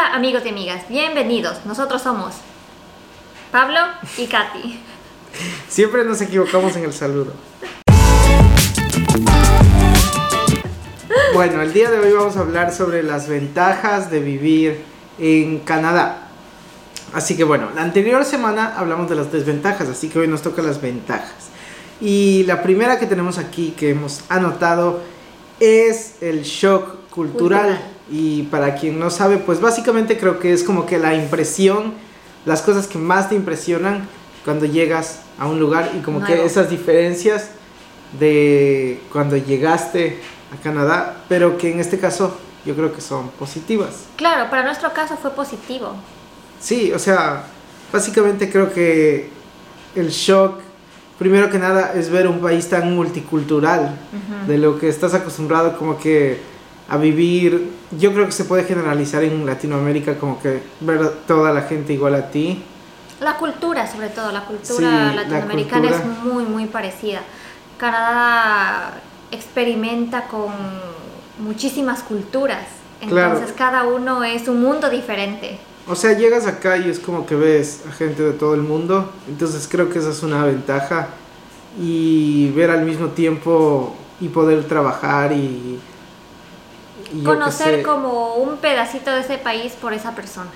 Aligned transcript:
Hola 0.00 0.14
amigos 0.14 0.44
y 0.46 0.48
amigas, 0.48 0.88
bienvenidos. 0.88 1.66
Nosotros 1.66 2.00
somos 2.00 2.32
Pablo 3.52 3.80
y 4.16 4.28
Katy. 4.28 4.80
Siempre 5.68 6.06
nos 6.06 6.22
equivocamos 6.22 6.74
en 6.76 6.84
el 6.84 6.94
saludo. 6.94 7.34
Bueno, 11.34 11.60
el 11.60 11.74
día 11.74 11.90
de 11.90 11.98
hoy 11.98 12.12
vamos 12.12 12.38
a 12.38 12.40
hablar 12.40 12.72
sobre 12.72 13.02
las 13.02 13.28
ventajas 13.28 14.10
de 14.10 14.20
vivir 14.20 14.80
en 15.18 15.58
Canadá. 15.58 16.28
Así 17.12 17.36
que 17.36 17.44
bueno, 17.44 17.68
la 17.74 17.82
anterior 17.82 18.24
semana 18.24 18.72
hablamos 18.78 19.10
de 19.10 19.16
las 19.16 19.30
desventajas, 19.30 19.86
así 19.86 20.08
que 20.08 20.20
hoy 20.20 20.28
nos 20.28 20.40
toca 20.40 20.62
las 20.62 20.80
ventajas. 20.80 21.50
Y 22.00 22.44
la 22.44 22.62
primera 22.62 22.98
que 22.98 23.04
tenemos 23.04 23.36
aquí 23.36 23.74
que 23.76 23.90
hemos 23.90 24.22
anotado 24.30 25.00
es 25.58 26.14
el 26.22 26.44
shock 26.44 27.10
cultural. 27.10 27.66
Cultural. 27.66 27.99
Y 28.10 28.44
para 28.44 28.74
quien 28.74 28.98
no 28.98 29.08
sabe, 29.10 29.38
pues 29.38 29.60
básicamente 29.60 30.18
creo 30.18 30.40
que 30.40 30.52
es 30.52 30.64
como 30.64 30.84
que 30.84 30.98
la 30.98 31.14
impresión, 31.14 31.94
las 32.44 32.62
cosas 32.62 32.86
que 32.86 32.98
más 32.98 33.28
te 33.28 33.36
impresionan 33.36 34.08
cuando 34.44 34.66
llegas 34.66 35.20
a 35.38 35.46
un 35.46 35.60
lugar 35.60 35.92
y 35.96 36.00
como 36.00 36.24
que 36.24 36.44
esas 36.44 36.68
diferencias 36.68 37.50
de 38.18 39.00
cuando 39.12 39.36
llegaste 39.36 40.18
a 40.52 40.60
Canadá, 40.62 41.18
pero 41.28 41.56
que 41.56 41.70
en 41.70 41.78
este 41.78 41.98
caso 41.98 42.36
yo 42.66 42.74
creo 42.74 42.92
que 42.92 43.00
son 43.00 43.28
positivas. 43.30 44.04
Claro, 44.16 44.50
para 44.50 44.64
nuestro 44.64 44.92
caso 44.92 45.16
fue 45.16 45.30
positivo. 45.30 45.94
Sí, 46.60 46.92
o 46.92 46.98
sea, 46.98 47.44
básicamente 47.92 48.50
creo 48.50 48.72
que 48.72 49.30
el 49.94 50.08
shock, 50.08 50.60
primero 51.18 51.48
que 51.50 51.58
nada, 51.58 51.92
es 51.94 52.10
ver 52.10 52.26
un 52.26 52.40
país 52.40 52.68
tan 52.68 52.94
multicultural, 52.94 53.96
de 54.46 54.58
lo 54.58 54.78
que 54.78 54.88
estás 54.88 55.14
acostumbrado 55.14 55.78
como 55.78 55.98
que 55.98 56.40
a 56.90 56.96
vivir. 56.96 57.70
Yo 57.98 58.12
creo 58.12 58.26
que 58.26 58.32
se 58.32 58.44
puede 58.44 58.64
generalizar 58.64 59.22
en 59.24 59.46
Latinoamérica 59.46 60.18
como 60.18 60.40
que 60.40 60.62
ver 60.80 61.08
toda 61.26 61.52
la 61.52 61.62
gente 61.62 61.92
igual 61.94 62.14
a 62.16 62.30
ti. 62.30 62.62
La 63.20 63.36
cultura, 63.36 63.86
sobre 63.90 64.08
todo, 64.08 64.32
la 64.32 64.44
cultura 64.44 64.76
Sí, 64.76 64.82
la 64.84 65.14
latinoamericana 65.14 65.88
cultura. 65.88 66.12
es 66.12 66.24
muy, 66.24 66.44
muy 66.44 66.66
parecida. 66.66 67.20
Canadá 67.78 68.94
experimenta 69.30 70.26
con 70.28 70.52
muchísimas 71.38 72.02
culturas, 72.02 72.66
Claro. 73.08 73.34
entonces 73.34 73.54
cada 73.56 73.84
uno 73.84 74.22
es 74.24 74.46
un 74.48 74.60
mundo 74.60 74.90
diferente. 74.90 75.58
O 75.86 75.94
sea, 75.94 76.12
llegas 76.12 76.46
acá 76.46 76.76
y 76.76 76.88
es 76.90 76.98
como 76.98 77.24
que 77.24 77.34
ves 77.34 77.82
a 77.88 77.92
gente 77.92 78.22
de 78.22 78.32
todo 78.32 78.54
el 78.54 78.60
mundo, 78.62 79.10
entonces 79.28 79.66
creo 79.70 79.88
que 79.88 79.98
esa 79.98 80.10
es 80.10 80.22
una 80.22 80.44
ventaja 80.44 81.08
y 81.80 82.50
ver 82.50 82.70
al 82.70 82.84
mismo 82.84 83.08
tiempo 83.08 83.94
y 84.20 84.28
poder 84.28 84.64
trabajar 84.64 85.32
y... 85.32 85.78
Conocer 87.24 87.82
como 87.82 88.34
un 88.36 88.56
pedacito 88.58 89.10
de 89.10 89.20
ese 89.20 89.38
país 89.38 89.72
por 89.80 89.92
esa 89.92 90.14
persona. 90.14 90.50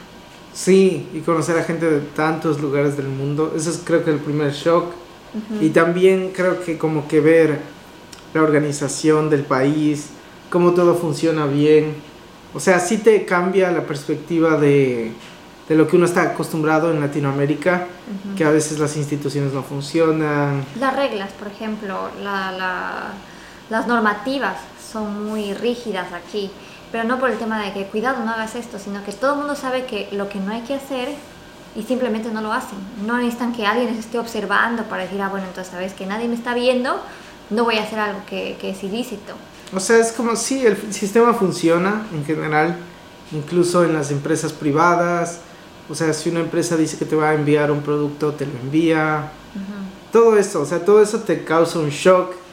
Sí, 0.52 1.08
y 1.12 1.20
conocer 1.20 1.58
a 1.58 1.64
gente 1.64 1.90
de 1.90 2.00
tantos 2.00 2.60
lugares 2.60 2.96
del 2.96 3.08
mundo, 3.08 3.52
eso 3.56 3.70
es 3.70 3.80
creo 3.84 4.04
que 4.04 4.10
el 4.10 4.18
primer 4.18 4.52
shock. 4.52 4.92
Y 5.60 5.70
también 5.70 6.30
creo 6.32 6.62
que 6.64 6.78
como 6.78 7.08
que 7.08 7.18
ver 7.20 7.58
la 8.34 8.42
organización 8.42 9.30
del 9.30 9.42
país, 9.42 10.10
cómo 10.50 10.72
todo 10.74 10.94
funciona 10.94 11.46
bien. 11.46 11.96
O 12.54 12.60
sea, 12.60 12.78
sí 12.78 12.98
te 12.98 13.24
cambia 13.24 13.72
la 13.72 13.82
perspectiva 13.84 14.56
de, 14.58 15.10
de 15.68 15.74
lo 15.74 15.88
que 15.88 15.96
uno 15.96 16.06
está 16.06 16.22
acostumbrado 16.22 16.92
en 16.92 17.00
Latinoamérica, 17.00 17.88
Ujú. 18.28 18.36
que 18.36 18.44
a 18.44 18.50
veces 18.50 18.78
las 18.78 18.96
instituciones 18.96 19.52
no 19.52 19.64
funcionan. 19.64 20.64
Las 20.78 20.94
reglas, 20.94 21.30
por 21.32 21.48
ejemplo, 21.48 22.10
la- 22.22 22.52
la- 22.52 23.12
las 23.70 23.88
normativas 23.88 24.54
son 24.94 25.26
muy 25.26 25.52
rígidas 25.54 26.12
aquí, 26.12 26.52
pero 26.92 27.02
no 27.02 27.18
por 27.18 27.28
el 27.30 27.36
tema 27.36 27.60
de 27.60 27.72
que 27.72 27.86
cuidado, 27.86 28.24
no 28.24 28.30
hagas 28.30 28.54
esto, 28.54 28.78
sino 28.78 29.04
que 29.04 29.12
todo 29.12 29.32
el 29.32 29.38
mundo 29.40 29.56
sabe 29.56 29.86
que 29.86 30.08
lo 30.12 30.28
que 30.28 30.38
no 30.38 30.52
hay 30.52 30.62
que 30.62 30.74
hacer 30.74 31.08
y 31.74 31.82
simplemente 31.82 32.30
no 32.30 32.40
lo 32.40 32.52
hacen. 32.52 32.78
No 33.04 33.16
necesitan 33.16 33.52
que 33.52 33.66
alguien 33.66 33.88
les 33.88 33.98
esté 33.98 34.20
observando 34.20 34.84
para 34.84 35.02
decir, 35.02 35.20
ah, 35.20 35.28
bueno, 35.28 35.46
entonces 35.48 35.72
sabes 35.72 35.92
que 35.94 36.06
nadie 36.06 36.28
me 36.28 36.36
está 36.36 36.54
viendo, 36.54 37.00
no 37.50 37.64
voy 37.64 37.78
a 37.78 37.82
hacer 37.82 37.98
algo 37.98 38.20
que, 38.28 38.56
que 38.60 38.70
es 38.70 38.84
ilícito. 38.84 39.34
O 39.74 39.80
sea, 39.80 39.98
es 39.98 40.12
como 40.12 40.36
si 40.36 40.64
el 40.64 40.76
sistema 40.92 41.34
funciona 41.34 42.06
en 42.12 42.24
general, 42.24 42.76
incluso 43.32 43.84
en 43.84 43.94
las 43.94 44.12
empresas 44.12 44.52
privadas. 44.52 45.40
O 45.90 45.96
sea, 45.96 46.12
si 46.12 46.30
una 46.30 46.40
empresa 46.40 46.76
dice 46.76 46.96
que 46.96 47.04
te 47.04 47.16
va 47.16 47.30
a 47.30 47.34
enviar 47.34 47.72
un 47.72 47.82
producto, 47.82 48.32
te 48.34 48.46
lo 48.46 48.52
envía. 48.52 49.32
Ujú. 49.54 50.12
todo 50.12 50.36
eso, 50.36 50.60
o 50.62 50.66
sea, 50.66 50.84
todo 50.84 51.00
eso 51.02 51.20
te 51.20 51.44
causa 51.44 51.78
un 51.78 51.90
shock 51.90 52.43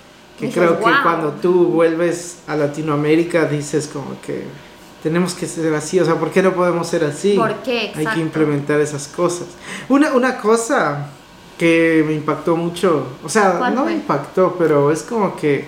que 0.41 0.47
Dices, 0.47 0.61
creo 0.63 0.77
que 0.77 0.83
"Wow". 0.83 0.93
cuando 1.03 1.29
tú 1.41 1.65
vuelves 1.67 2.39
a 2.47 2.55
Latinoamérica 2.55 3.45
dices 3.45 3.87
como 3.91 4.19
que 4.21 4.43
tenemos 5.03 5.33
que 5.33 5.47
ser 5.47 5.73
así, 5.73 5.99
o 5.99 6.05
sea, 6.05 6.15
¿por 6.15 6.29
qué 6.31 6.43
no 6.43 6.53
podemos 6.53 6.87
ser 6.87 7.03
así? 7.05 7.35
¿Por 7.35 7.55
qué? 7.63 7.91
Hay 7.95 8.05
que 8.05 8.19
implementar 8.19 8.79
esas 8.81 9.07
cosas. 9.07 9.47
Una, 9.89 10.13
una 10.13 10.37
cosa 10.37 11.07
que 11.57 12.03
me 12.05 12.13
impactó 12.13 12.55
mucho, 12.55 13.07
o 13.23 13.29
sea, 13.29 13.57
¿Cuál 13.57 13.75
no 13.75 13.83
fue? 13.83 13.91
me 13.91 13.97
impactó, 13.97 14.55
pero 14.59 14.91
es 14.91 15.01
como 15.03 15.35
que 15.35 15.65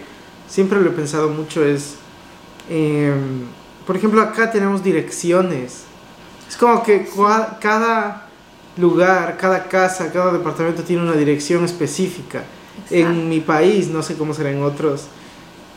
siempre 0.47 0.79
lo 0.81 0.89
he 0.89 0.93
pensado 0.93 1.29
mucho, 1.29 1.63
es, 1.65 1.95
em, 2.69 3.45
por 3.87 3.95
ejemplo, 3.95 4.21
acá 4.21 4.51
tenemos 4.51 4.83
direcciones. 4.83 5.83
Es 6.47 6.57
como 6.57 6.83
que 6.83 7.07
cada 7.59 8.27
lugar, 8.77 9.37
cada 9.37 9.63
casa, 9.67 10.11
cada 10.11 10.31
departamento 10.31 10.83
tiene 10.83 11.01
una 11.03 11.13
dirección 11.13 11.63
específica. 11.65 12.43
Exacto. 12.77 12.95
En 12.95 13.29
mi 13.29 13.39
país, 13.39 13.87
no 13.89 14.01
sé 14.03 14.15
cómo 14.15 14.33
será 14.33 14.51
en 14.51 14.63
otros, 14.63 15.05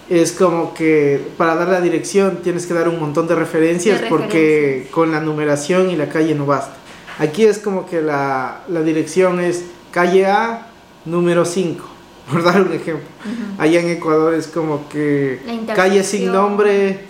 es 0.09 0.33
como 0.33 0.73
que 0.75 1.21
para 1.37 1.57
dar 1.57 1.69
la 1.69 1.81
dirección 1.81 2.39
tienes 2.43 2.67
que 2.67 2.75
dar 2.75 2.89
un 2.89 3.01
montón 3.01 3.27
de 3.27 3.35
referencias, 3.35 4.01
De 4.01 4.07
porque 4.09 4.29
referencias. 4.39 4.95
con 4.95 5.13
la 5.13 5.21
numeración 5.21 5.91
y 5.91 5.97
la 5.97 6.09
calle 6.09 6.35
no 6.35 6.47
basta. 6.47 6.77
Aquí 7.19 7.45
es 7.45 7.59
como 7.59 7.87
que 7.87 8.03
la, 8.03 8.63
la 8.69 8.83
dirección 8.83 9.41
es 9.41 9.65
calle 9.91 10.27
A, 10.27 10.69
número 11.05 11.45
5, 11.45 11.85
por 12.33 12.43
dar 12.45 12.63
un 12.63 12.73
ejemplo. 12.73 13.05
Ujú. 13.25 13.63
Allá 13.63 13.81
en 13.81 13.89
Ecuador 13.89 14.35
es 14.35 14.47
como 14.47 14.89
que 14.89 15.41
calle 15.75 16.05
sin 16.05 16.31
nombre, 16.33 17.01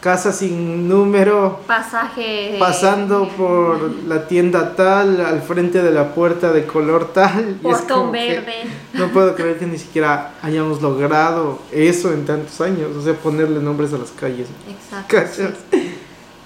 casa 0.00 0.32
sin 0.32 0.88
número, 0.88 1.60
Pasaje. 1.66 2.56
pasando 2.58 3.28
por 3.36 3.90
la 4.06 4.26
tienda 4.26 4.74
tal, 4.74 5.20
al 5.20 5.42
frente 5.42 5.82
de 5.82 5.90
la 5.90 6.14
puerta 6.14 6.52
de 6.52 6.66
color 6.66 7.12
tal. 7.12 7.58
Portón 7.62 8.10
verde. 8.10 8.64
no 8.94 9.08
puedo 9.08 9.34
creer 9.34 9.58
que 9.58 9.66
ni 9.66 9.78
siquiera 9.78 10.32
hayamos 10.42 10.80
logrado 10.80 11.58
eso 11.70 12.12
en 12.12 12.24
tantos 12.24 12.60
años, 12.60 12.96
o 12.96 13.02
sea, 13.02 13.14
ponerle 13.14 13.60
nombres 13.60 13.92
a 13.92 13.98
las 13.98 14.10
calles. 14.10 14.48
Exacto. 14.68 15.06
¿Cachas? 15.16 15.58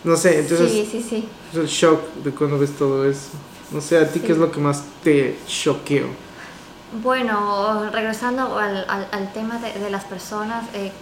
No 0.03 0.16
sé, 0.16 0.41
entonces 0.41 0.70
Sí, 0.70 0.88
sí, 0.91 1.03
sí. 1.09 1.28
es 1.53 1.59
el 1.59 1.66
shock 1.66 2.00
de 2.25 2.31
cuando 2.32 2.59
ves 2.59 2.72
todo 2.76 3.09
eso. 3.09 3.28
No 3.70 3.81
sé, 3.81 3.97
a 3.98 4.06
ti 4.09 4.19
Sí. 4.20 4.26
qué 4.26 4.32
es 4.32 4.38
lo 4.38 4.50
que 4.53 4.60
más 4.60 4.82
te 5.03 5.38
choqueó. 5.47 6.04
Bueno, 7.03 7.91
regresando 7.91 8.59
al, 8.59 8.84
al- 8.88 9.09
al 9.10 9.32
tema 9.32 9.59
de, 9.59 9.72
de 9.81 9.91
las 9.91 10.04
personas, 10.04 10.64
eh, 10.75 10.93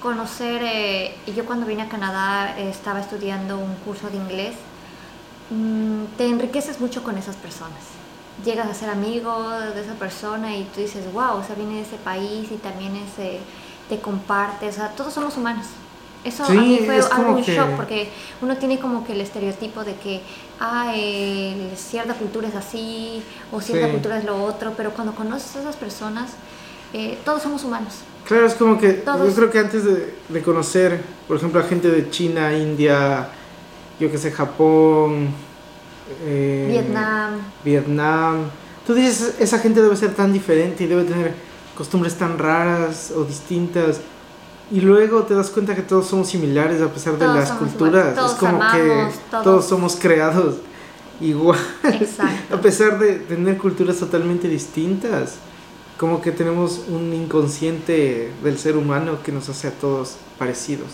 conocer, 0.00 0.62
eh, 0.64 1.16
yo 1.34 1.44
cuando 1.44 1.66
vine 1.66 1.82
a 1.82 1.88
Canadá 1.88 2.56
eh, 2.58 2.68
estaba 2.70 3.00
estudiando 3.00 3.58
un 3.58 3.74
curso 3.84 4.08
de 4.10 4.16
inglés, 4.16 4.54
Mm, 5.50 6.04
te 6.18 6.26
enriqueces 6.28 6.78
mucho 6.78 7.02
con 7.02 7.16
esas 7.16 7.36
personas. 7.36 7.80
Llegas 8.44 8.68
a 8.68 8.74
ser 8.74 8.90
amigo 8.90 9.48
de 9.74 9.80
esa 9.80 9.94
persona 9.94 10.54
y 10.54 10.64
tú 10.74 10.80
dices, 10.80 11.10
wow, 11.10 11.38
o 11.38 11.42
sea, 11.42 11.54
viene 11.54 11.76
de 11.76 11.80
ese 11.82 11.96
país 11.96 12.50
y 12.52 12.56
también 12.56 12.94
es, 12.96 13.18
eh, 13.18 13.40
te 13.88 13.98
comparte, 13.98 14.68
o 14.68 14.72
sea, 14.72 14.90
todos 14.90 15.14
somos 15.14 15.38
humanos. 15.38 15.64
Eso 16.22 16.44
Sí, 16.44 16.52
a 16.52 16.60
mí 16.60 16.80
fue 16.84 17.00
algo 17.00 17.32
un 17.32 17.42
que- 17.42 17.54
shock 17.56 17.70
porque 17.76 18.10
uno 18.42 18.58
tiene 18.58 18.78
como 18.78 19.04
que 19.06 19.12
el 19.14 19.22
estereotipo 19.22 19.84
de 19.84 19.94
que 19.94 20.20
ah, 20.60 20.92
eh, 20.94 21.72
cierta 21.76 22.12
cultura 22.12 22.48
es 22.48 22.54
así 22.54 23.22
o 23.50 23.62
cierta 23.62 23.86
Sí. 23.86 23.92
cultura 23.92 24.18
es 24.18 24.24
lo 24.24 24.44
otro, 24.44 24.74
pero 24.76 24.90
cuando 24.92 25.14
conoces 25.14 25.56
a 25.56 25.60
esas 25.60 25.76
personas, 25.76 26.32
eh, 26.92 27.18
todos 27.24 27.40
somos 27.42 27.64
humanos. 27.64 27.94
Claro, 28.28 28.46
es 28.46 28.54
como 28.54 28.78
que 28.78 28.92
Todos. 28.92 29.26
yo 29.28 29.34
creo 29.34 29.50
que 29.50 29.58
antes 29.58 29.84
de, 29.84 30.14
de 30.28 30.42
conocer, 30.42 31.00
por 31.26 31.38
ejemplo, 31.38 31.60
a 31.60 31.64
gente 31.64 31.90
de 31.90 32.10
China, 32.10 32.52
India, 32.56 33.30
yo 33.98 34.10
que 34.10 34.18
sé, 34.18 34.30
Japón, 34.30 35.28
eh, 36.24 36.66
Vietnam, 36.70 37.30
Vietnam, 37.64 38.36
tú 38.86 38.94
dices, 38.94 39.34
esa 39.38 39.58
gente 39.58 39.80
debe 39.82 39.96
ser 39.96 40.14
tan 40.14 40.32
diferente 40.32 40.84
y 40.84 40.86
debe 40.86 41.04
tener 41.04 41.32
costumbres 41.76 42.14
tan 42.16 42.38
raras 42.38 43.12
o 43.16 43.24
distintas. 43.24 44.00
Y 44.70 44.82
luego 44.82 45.22
te 45.22 45.34
das 45.34 45.48
cuenta 45.48 45.74
que 45.74 45.80
todos 45.80 46.06
somos 46.08 46.28
similares 46.28 46.82
a 46.82 46.88
pesar 46.92 47.14
de 47.14 47.20
Todos 47.20 47.34
las 47.36 47.52
culturas. 47.52 48.14
todos 48.14 48.32
es 48.32 48.38
como 48.38 48.56
amamos, 48.56 48.74
que 48.76 49.20
todos- 49.30 49.44
todos 49.44 49.64
somos 49.66 49.96
creados 49.96 50.56
igual. 51.20 51.58
exacto. 51.84 52.54
A 52.56 52.60
pesar 52.60 52.98
de 52.98 53.14
tener 53.14 53.56
culturas 53.56 53.96
totalmente 53.96 54.46
distintas, 54.48 55.36
como 55.98 56.22
que 56.22 56.30
tenemos 56.30 56.84
un 56.88 57.12
inconsciente 57.12 58.30
del 58.42 58.58
ser 58.58 58.76
humano 58.76 59.18
que 59.22 59.32
nos 59.32 59.48
hace 59.48 59.66
a 59.66 59.72
todos 59.72 60.16
parecidos. 60.38 60.86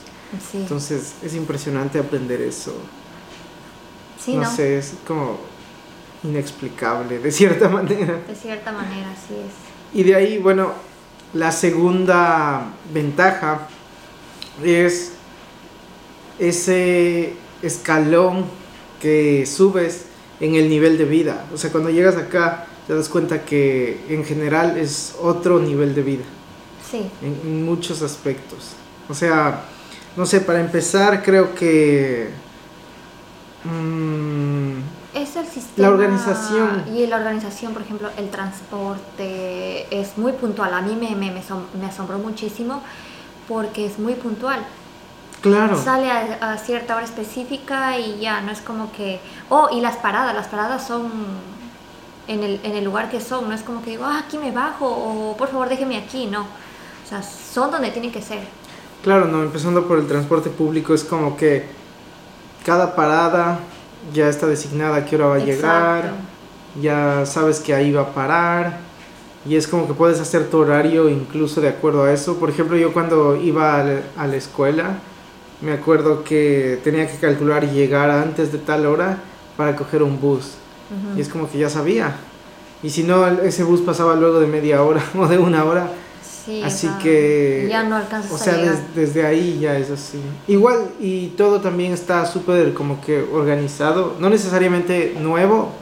Sí, 0.50 0.56
Entonces 0.58 1.12
es 1.22 1.34
impresionante 1.34 1.98
aprender 1.98 2.40
eso. 2.40 2.74
sí, 4.18 4.34
no, 4.34 4.42
¿no? 4.42 4.56
sé, 4.56 4.78
es 4.78 4.94
como 5.06 5.38
inexplicable 6.24 7.18
de 7.18 7.30
cierta 7.30 7.68
manera. 7.78 8.20
De 8.26 8.34
cierta 8.34 8.72
manera, 8.72 9.10
así 9.12 9.34
es. 9.34 9.98
Y 9.98 10.02
de 10.02 10.14
ahí, 10.14 10.38
bueno, 10.38 10.72
la 11.34 11.52
segunda 11.52 12.72
ventaja 12.92 13.68
es 14.64 15.12
ese 16.38 17.34
escalón 17.62 18.46
que 19.00 19.44
subes 19.44 20.06
en 20.40 20.54
el 20.54 20.70
nivel 20.70 20.96
de 20.96 21.04
vida. 21.04 21.44
O 21.52 21.58
sea, 21.58 21.70
cuando 21.70 21.90
llegas 21.90 22.16
acá 22.16 22.66
te 22.86 22.94
das 22.94 23.08
cuenta 23.08 23.44
que 23.44 24.04
en 24.08 24.24
general 24.24 24.76
es 24.76 25.16
otro 25.20 25.58
nivel 25.58 25.94
de 25.94 26.02
vida. 26.02 26.24
Sí. 26.90 27.08
En, 27.22 27.64
muchos 27.64 28.02
aspectos. 28.02 28.72
O 29.08 29.14
sea, 29.14 29.64
no 30.16 30.26
sé, 30.26 30.40
para 30.40 30.60
empezar 30.60 31.22
creo 31.22 31.54
que... 31.54 32.30
Mmm, 33.64 34.78
es 35.14 35.36
el 35.36 35.46
sistema. 35.46 35.88
La 35.88 35.94
organización. 35.94 36.84
Y 36.94 37.06
la 37.06 37.16
organización, 37.16 37.72
por 37.72 37.82
ejemplo, 37.82 38.10
el 38.16 38.28
transporte 38.30 39.86
es 39.90 40.18
muy 40.18 40.32
puntual. 40.32 40.74
A 40.74 40.82
mí 40.82 40.96
me, 40.96 41.14
me, 41.16 41.32
me 41.32 41.86
asombró 41.86 42.18
muchísimo 42.18 42.82
porque 43.48 43.86
es 43.86 43.98
muy 43.98 44.14
puntual. 44.14 44.60
Claro. 45.40 45.76
Sale 45.76 46.10
a, 46.10 46.56
cierta 46.56 46.96
hora 46.96 47.04
específica 47.04 47.98
y 47.98 48.18
ya, 48.18 48.40
no 48.40 48.50
es 48.50 48.62
como 48.62 48.90
que... 48.92 49.20
Oh, 49.50 49.68
y 49.70 49.82
las 49.82 49.96
paradas, 49.96 50.34
las 50.34 50.48
paradas 50.48 50.86
son 50.86 51.12
en 52.28 52.42
el, 52.42 52.60
en 52.62 52.72
el 52.72 52.84
lugar 52.84 53.10
que 53.10 53.20
son, 53.20 53.48
no 53.48 53.54
es 53.54 53.62
como 53.62 53.82
que 53.82 53.90
digo, 53.90 54.04
ah, 54.04 54.22
aquí 54.26 54.38
me 54.38 54.50
bajo 54.50 54.86
o 54.86 55.36
por 55.36 55.48
favor 55.48 55.68
déjeme 55.68 55.96
aquí, 55.96 56.26
no. 56.26 56.42
O 56.42 57.08
sea, 57.08 57.22
son 57.22 57.70
donde 57.70 57.90
tienen 57.90 58.10
que 58.10 58.22
ser. 58.22 58.40
Claro, 59.02 59.26
no, 59.26 59.42
empezando 59.42 59.86
por 59.86 59.98
el 59.98 60.06
transporte 60.06 60.48
público 60.50 60.94
es 60.94 61.04
como 61.04 61.36
que 61.36 61.66
cada 62.64 62.96
parada 62.96 63.60
ya 64.12 64.28
está 64.28 64.46
designada 64.46 64.96
a 64.96 65.04
qué 65.04 65.16
hora 65.16 65.26
va 65.26 65.34
a 65.36 65.38
llegar, 65.38 66.12
ya 66.80 67.26
sabes 67.26 67.60
que 67.60 67.74
ahí 67.74 67.92
va 67.92 68.02
a 68.02 68.14
parar 68.14 68.78
y 69.46 69.56
es 69.56 69.68
como 69.68 69.86
que 69.86 69.92
puedes 69.92 70.20
hacer 70.20 70.48
tu 70.48 70.58
horario 70.58 71.08
incluso 71.08 71.60
de 71.60 71.68
acuerdo 71.68 72.04
a 72.04 72.12
eso. 72.12 72.38
Por 72.38 72.48
ejemplo, 72.48 72.76
yo 72.76 72.92
cuando 72.92 73.36
iba 73.36 73.80
a 73.80 74.26
la 74.26 74.36
escuela, 74.36 74.98
me 75.60 75.72
acuerdo 75.72 76.24
que 76.24 76.80
tenía 76.82 77.06
que 77.06 77.18
calcular 77.18 77.70
llegar 77.70 78.10
antes 78.10 78.52
de 78.52 78.58
tal 78.58 78.86
hora 78.86 79.18
para 79.56 79.76
coger 79.76 80.02
un 80.02 80.20
bus. 80.20 80.54
Y 81.16 81.20
es 81.20 81.28
como 81.28 81.50
que 81.50 81.58
ya 81.58 81.70
sabía. 81.70 82.16
Y 82.82 82.90
si 82.90 83.02
no, 83.02 83.26
ese 83.26 83.64
bus 83.64 83.80
pasaba 83.80 84.14
luego 84.14 84.40
de 84.40 84.46
media 84.46 84.82
hora 84.82 85.02
o 85.18 85.26
de 85.26 85.38
una 85.38 85.64
hora. 85.64 85.90
así 86.64 86.88
que... 87.02 87.66
Ya 87.70 87.82
no 87.82 87.96
alcanzas 87.96 88.30
O 88.32 88.38
sea, 88.38 88.56
desde 88.94 89.26
ahí 89.26 89.58
ya 89.60 89.76
es 89.78 89.90
así. 89.90 90.20
Igual, 90.46 90.90
y 91.00 91.28
todo 91.28 91.60
también 91.60 91.92
está 91.92 92.26
súper 92.26 92.74
como 92.74 93.00
que 93.00 93.22
organizado. 93.22 94.16
No 94.20 94.28
necesariamente 94.28 95.16
nuevo, 95.18 95.72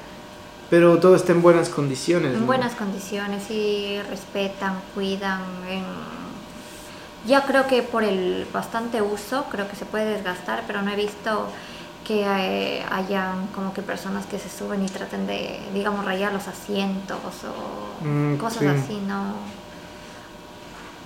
pero 0.71 0.99
todo 0.99 1.17
está 1.17 1.33
en 1.33 1.43
buenas 1.43 1.69
condiciones. 1.69 2.35
En 2.35 2.47
buenas 2.47 2.75
condiciones 2.75 3.51
y 3.51 4.01
respetan, 4.09 4.81
cuidan. 4.95 5.41
Ya 7.27 7.45
creo 7.45 7.67
que 7.67 7.83
por 7.83 8.05
el 8.05 8.47
bastante 8.53 9.03
uso, 9.03 9.45
creo 9.51 9.69
que 9.69 9.77
se 9.77 9.85
puede 9.85 10.07
desgastar, 10.07 10.65
pero 10.67 10.83
no 10.83 10.91
he 10.91 10.97
visto 10.97 11.49
que 12.05 12.23
eh, 12.23 12.85
hayan 12.91 13.47
como 13.55 13.73
que 13.73 13.83
personas 13.83 14.27
que 14.27 14.39
se 14.39 14.49
suben 14.49 14.85
y 14.85 14.89
traten 14.89 15.27
de, 15.27 15.61
digamos, 15.73 16.05
rayar 16.05 16.33
los 16.33 16.49
asientos 16.49 17.19
o 17.45 18.05
mm, 18.05 18.37
cosas 18.37 18.63
así, 18.65 18.99
¿no? 19.07 19.35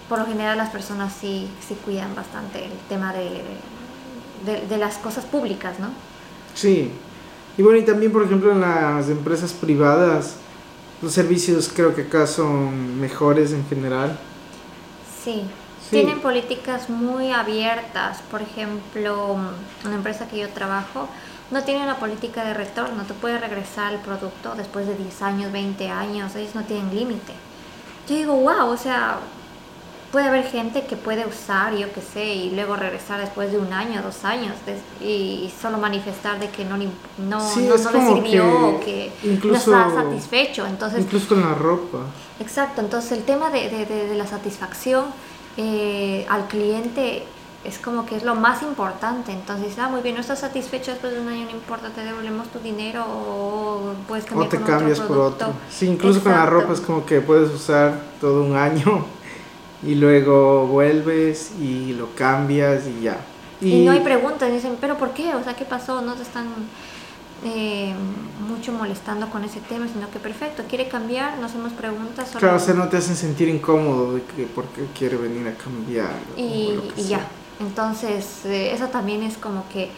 Por 0.08 0.20
lo 0.20 0.26
general 0.26 0.56
las 0.56 0.70
personas 0.70 1.12
sí, 1.12 1.48
sí 1.66 1.76
cuidan 1.84 2.14
bastante 2.14 2.64
el 2.64 2.72
tema 2.88 3.12
de, 3.12 3.42
de, 4.44 4.66
de 4.66 4.78
las 4.78 4.98
cosas 4.98 5.24
públicas, 5.24 5.78
¿no? 5.78 5.88
Sí. 6.54 6.90
Y 7.58 7.62
bueno, 7.62 7.78
y 7.78 7.84
también, 7.84 8.12
por 8.12 8.22
ejemplo, 8.22 8.52
en 8.52 8.60
las 8.60 9.08
empresas 9.08 9.52
privadas, 9.52 10.36
los 11.02 11.12
servicios 11.12 11.70
creo 11.74 11.94
que 11.94 12.02
acá 12.02 12.26
son 12.26 13.00
mejores 13.00 13.52
en 13.52 13.66
general. 13.66 14.18
Sí, 15.24 15.42
tienen 15.90 16.20
políticas 16.20 16.88
muy 16.88 17.32
abiertas. 17.32 18.20
Por 18.30 18.42
ejemplo, 18.42 19.36
una 19.84 19.94
empresa 19.94 20.28
que 20.28 20.38
yo 20.38 20.48
trabajo 20.50 21.08
no 21.50 21.62
tiene 21.62 21.82
una 21.82 21.96
política 21.96 22.44
de 22.44 22.54
retorno. 22.54 23.04
Tú 23.04 23.14
puedes 23.14 23.40
regresar 23.40 23.94
al 23.94 24.00
producto 24.00 24.54
después 24.56 24.86
de 24.86 24.94
10 24.96 25.22
años, 25.22 25.52
20 25.52 25.88
años. 25.88 26.34
Ellos 26.34 26.54
no 26.54 26.62
tienen 26.62 26.94
límite. 26.94 27.32
Yo 28.08 28.16
digo, 28.16 28.34
wow, 28.34 28.68
o 28.68 28.76
sea, 28.76 29.18
puede 30.12 30.28
haber 30.28 30.44
gente 30.44 30.86
que 30.86 30.96
puede 30.96 31.26
usar, 31.26 31.74
yo 31.74 31.92
qué 31.92 32.00
sé, 32.00 32.24
y 32.24 32.50
luego 32.50 32.76
regresar 32.76 33.20
después 33.20 33.50
de 33.50 33.58
un 33.58 33.72
año, 33.72 34.00
dos 34.02 34.24
años, 34.24 34.54
y 35.00 35.52
solo 35.60 35.78
manifestar 35.78 36.38
de 36.38 36.48
que 36.50 36.64
no, 36.64 36.76
no, 36.76 36.86
no, 37.18 37.56
le 37.56 37.78
sirvió 37.78 38.80
que 38.80 39.12
que 39.20 39.48
no 39.48 39.56
está 39.56 39.90
satisfecho. 39.90 40.66
Entonces, 40.66 41.00
incluso 41.00 41.28
con 41.28 41.40
la 41.40 41.54
ropa. 41.54 41.98
Exacto, 42.38 42.80
entonces 42.80 43.12
el 43.12 43.24
tema 43.24 43.50
de, 43.50 43.68
de, 43.68 43.86
de 43.86 44.14
la 44.14 44.26
satisfacción 44.26 45.06
eh, 45.56 46.26
al 46.28 46.48
cliente 46.48 47.24
es 47.64 47.78
como 47.78 48.06
que 48.06 48.16
es 48.16 48.22
lo 48.22 48.34
más 48.34 48.62
importante. 48.62 49.32
Entonces, 49.32 49.78
ah, 49.78 49.88
muy 49.88 50.00
bien, 50.02 50.14
no 50.14 50.20
estás 50.20 50.40
satisfecho 50.40 50.92
después 50.92 51.12
de 51.12 51.20
un 51.20 51.28
año, 51.28 51.46
no 51.46 51.50
importa, 51.50 51.90
te 51.90 52.04
devolvemos 52.04 52.48
tu 52.48 52.58
dinero 52.60 53.04
o 53.08 53.92
puedes 54.06 54.24
cambiar. 54.24 54.46
O 54.46 54.50
te 54.50 54.60
cambias 54.60 55.00
por 55.00 55.18
otro. 55.18 55.52
Sí, 55.70 55.86
incluso 55.86 56.22
con 56.22 56.32
la 56.32 56.46
ropa 56.46 56.72
es 56.72 56.80
como 56.80 57.04
que 57.04 57.20
puedes 57.20 57.50
usar 57.50 58.00
todo 58.20 58.44
un 58.44 58.56
año 58.56 59.04
y 59.82 59.94
luego 59.94 60.66
vuelves 60.66 61.52
y 61.60 61.92
lo 61.94 62.14
cambias 62.14 62.86
y 62.86 63.02
ya. 63.02 63.18
Y, 63.60 63.72
y 63.72 63.84
no 63.84 63.92
hay 63.92 64.00
preguntas, 64.00 64.52
dicen, 64.52 64.76
pero 64.80 64.96
¿por 64.96 65.10
qué? 65.10 65.34
O 65.34 65.42
sea, 65.42 65.54
¿qué 65.54 65.64
pasó? 65.64 66.02
No 66.02 66.14
te 66.14 66.22
están 66.22 66.46
eh, 67.44 67.94
mucho 68.48 68.72
molestando 68.72 69.28
con 69.28 69.44
ese 69.44 69.60
tema, 69.60 69.86
sino 69.88 70.10
que 70.10 70.18
perfecto, 70.18 70.64
quiere 70.68 70.88
cambiar, 70.88 71.38
no 71.38 71.46
hacemos 71.46 71.72
preguntas. 71.72 72.30
Claro, 72.38 72.56
o 72.56 72.60
sea, 72.60 72.74
no 72.74 72.88
te 72.88 72.96
hacen 72.96 73.16
sentir 73.16 73.48
incómodo 73.48 74.14
de 74.14 74.22
que 74.22 74.44
por 74.44 74.64
qué 74.66 74.86
quiere 74.96 75.16
venir 75.16 75.46
a 75.48 75.54
cambiar. 75.54 76.14
Y, 76.36 76.78
ya, 76.96 77.26
entonces 77.60 78.44
eh, 78.44 78.72
eso 78.72 78.86
también 78.86 79.22
es 79.22 79.36
como 79.36 79.68
que 79.68 79.90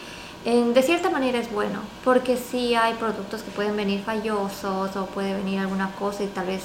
de 0.45 0.81
cierta 0.83 1.09
manera 1.09 1.37
es 1.37 1.51
bueno, 1.51 1.81
porque 2.03 2.37
si 2.37 2.73
hay 2.73 2.93
productos 2.93 3.43
que 3.43 3.51
pueden 3.51 3.75
venir 3.75 4.01
fallosos 4.01 4.95
o 4.95 5.05
puede 5.07 5.33
venir 5.33 5.59
alguna 5.59 5.91
cosa 5.91 6.23
y 6.23 6.27
tal 6.27 6.47
vez 6.47 6.63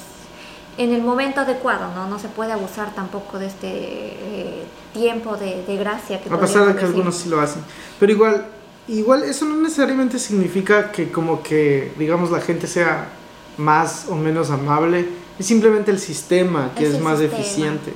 en 0.77 0.93
el 0.93 1.01
momento 1.01 1.41
adecuado, 1.41 1.93
¿no? 1.93 2.07
No 2.07 2.19
se 2.19 2.27
puede 2.27 2.51
abusar 2.51 2.93
tampoco 2.93 3.39
de 3.39 3.47
este 3.47 3.67
eh, 3.69 4.63
tiempo 4.93 5.37
de, 5.37 5.63
gracia 5.77 6.21
que 6.21 6.29
A 6.29 6.39
pesar 6.39 6.67
de 6.67 6.75
que 6.75 6.85
algunos 6.85 7.15
sí 7.15 7.29
lo 7.29 7.39
hacen. 7.39 7.63
Pero 7.99 8.11
igual, 8.11 8.45
Igual 8.87 9.23
eso 9.23 9.45
no 9.45 9.55
necesariamente 9.55 10.19
significa 10.19 10.91
que 10.91 11.11
como 11.11 11.41
que, 11.41 11.91
digamos, 11.97 12.29
la 12.29 12.39
gente 12.39 12.67
sea 12.67 13.09
más 13.57 14.05
o 14.09 14.15
menos 14.15 14.51
amable, 14.51 15.07
es 15.39 15.45
simplemente 15.45 15.89
el 15.89 15.99
sistema 15.99 16.71
que 16.75 16.87
es, 16.87 16.99
más 16.99 17.19
eficiente. 17.19 17.93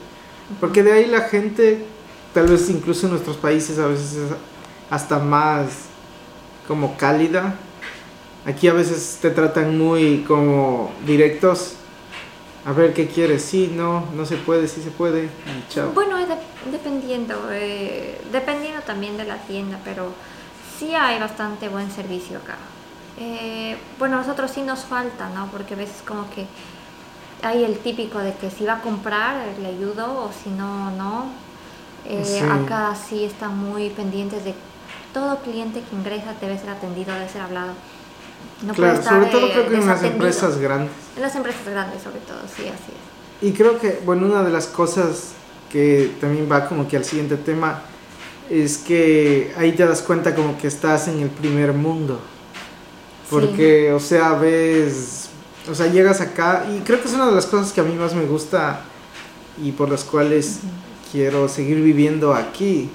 Porque 0.59 0.81
de 0.81 0.91
ahí 0.93 1.05
la 1.05 1.21
gente, 1.21 1.85
tal 2.33 2.47
vez 2.47 2.69
incluso 2.69 3.05
en 3.05 3.13
nuestros 3.13 3.37
países 3.37 3.77
a 3.77 3.85
veces 3.85 4.13
es 4.13 4.31
hasta 4.89 5.19
más 5.19 5.67
como 6.67 6.97
cálida. 6.97 7.55
Aquí 8.45 8.67
a 8.67 8.73
veces 8.73 9.19
te 9.21 9.29
tratan 9.29 9.77
muy 9.77 10.23
como 10.27 10.91
directos. 11.05 11.75
A 12.65 12.73
ver 12.73 12.93
qué 12.93 13.07
quieres, 13.07 13.43
sí, 13.43 13.71
no, 13.73 14.05
no 14.15 14.25
se 14.25 14.35
puede, 14.35 14.67
sí 14.67 14.81
se 14.81 14.91
puede, 14.91 15.29
chao. 15.69 15.91
Bueno, 15.93 16.17
dependiendo, 16.69 17.35
eh, 17.51 18.19
dependiendo 18.31 18.81
también 18.81 19.17
de 19.17 19.23
la 19.23 19.37
tienda, 19.37 19.79
pero 19.85 20.11
sí 20.79 20.95
hay 20.95 21.19
bastante 21.19 21.67
buen 21.67 21.91
servicio 21.91 22.37
acá. 22.37 22.55
Eh, 23.19 23.77
bueno, 23.99 24.15
a 24.15 24.19
nosotros 24.21 24.49
sí 24.49 24.61
nos 24.61 24.85
falta, 24.85 25.29
¿no? 25.29 25.47
Porque 25.51 25.73
a 25.73 25.77
veces 25.77 26.01
como 26.07 26.29
que 26.29 26.47
hay 27.43 27.65
el 27.65 27.79
típico 27.79 28.19
de 28.19 28.33
que 28.33 28.49
si 28.49 28.65
va 28.65 28.75
a 28.75 28.81
comprar 28.81 29.35
le 29.61 29.67
ayudo 29.67 30.23
o 30.23 30.31
si 30.31 30.49
no, 30.49 30.91
no. 30.91 31.25
Eh, 32.05 32.41
acá 32.41 32.95
sí 32.95 33.25
están 33.25 33.57
muy 33.57 33.89
pendientes 33.89 34.45
de 34.45 34.55
todo 35.13 35.39
cliente 35.39 35.81
que 35.81 35.95
ingresa 35.95 36.33
debe 36.39 36.57
ser 36.57 36.69
atendido, 36.69 37.13
debe 37.13 37.27
ser 37.27 37.41
hablado. 37.41 37.73
No 38.61 38.73
claro, 38.73 39.03
sobre 39.03 39.25
todo 39.27 39.49
creo 39.51 39.69
que 39.69 39.75
en 39.75 39.87
las 39.87 40.03
empresas 40.03 40.57
grandes. 40.57 40.91
En 41.17 41.21
las 41.21 41.35
empresas 41.35 41.65
grandes 41.65 42.01
sobre 42.01 42.19
todo, 42.19 42.39
sí, 42.55 42.63
así 42.63 42.91
es. 42.91 43.47
Y 43.49 43.53
creo 43.53 43.79
que, 43.79 44.01
bueno, 44.05 44.27
una 44.27 44.43
de 44.43 44.51
las 44.51 44.67
cosas 44.67 45.33
que 45.69 46.15
también 46.19 46.49
va 46.51 46.67
como 46.67 46.87
que 46.87 46.97
al 46.97 47.05
siguiente 47.05 47.37
tema 47.37 47.81
es 48.49 48.77
que 48.77 49.53
ahí 49.57 49.73
te 49.73 49.85
das 49.85 50.01
cuenta 50.01 50.35
como 50.35 50.57
que 50.57 50.67
estás 50.67 51.07
en 51.07 51.19
el 51.19 51.29
primer 51.29 51.73
mundo. 51.73 52.19
Porque, 53.29 53.93
o 53.93 53.99
sea, 53.99 54.33
ves, 54.33 55.29
o 55.69 55.75
sea, 55.75 55.87
llegas 55.87 56.19
acá 56.19 56.65
y 56.75 56.79
creo 56.79 56.99
que 56.99 57.07
es 57.07 57.13
una 57.13 57.27
de 57.27 57.33
las 57.35 57.45
cosas 57.45 57.71
que 57.71 57.81
a 57.81 57.83
mí 57.83 57.93
más 57.93 58.15
me 58.15 58.25
gusta 58.25 58.81
y 59.63 59.71
por 59.71 59.89
las 59.89 60.03
cuales 60.03 60.59
quiero 61.11 61.47
seguir 61.47 61.81
viviendo 61.81 62.33
aquí. 62.33 62.89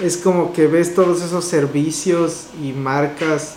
Es 0.00 0.16
como 0.16 0.52
que 0.52 0.68
ves 0.68 0.94
todos 0.94 1.22
esos 1.22 1.44
servicios 1.44 2.46
y 2.62 2.72
marcas 2.72 3.56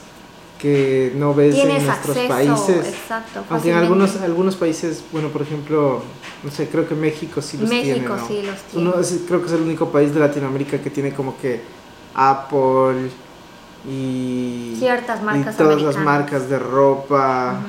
que 0.59 1.13
no 1.15 1.33
ves 1.33 1.55
en 1.55 1.85
nuestros 1.85 2.17
países. 2.17 2.87
Exacto, 2.87 3.43
Aunque 3.49 3.71
en 3.71 3.77
algunos, 3.77 4.15
algunos 4.17 4.55
países, 4.55 5.03
bueno, 5.11 5.29
por 5.29 5.41
ejemplo, 5.41 6.01
no 6.43 6.51
sé, 6.51 6.67
creo 6.67 6.87
que 6.87 6.95
México 6.95 7.41
sí 7.41 7.57
los 7.57 7.69
tiene. 7.69 7.93
México 7.93 8.15
sí 8.27 8.41
los 8.43 8.59
tiene. 8.63 8.89
Uno, 8.89 8.95
creo 9.27 9.41
que 9.41 9.47
es 9.47 9.53
el 9.53 9.61
único 9.61 9.89
país 9.91 10.13
de 10.13 10.19
Latinoamérica 10.19 10.79
que 10.79 10.89
tiene 10.89 11.13
como 11.13 11.37
que 11.37 11.61
Apple 12.13 13.09
y, 13.87 14.75
ciertas 14.79 15.21
marcas 15.23 15.55
y 15.55 15.57
todas 15.57 15.81
las 15.81 15.97
marcas 15.97 16.49
de 16.49 16.59
ropa 16.59 17.59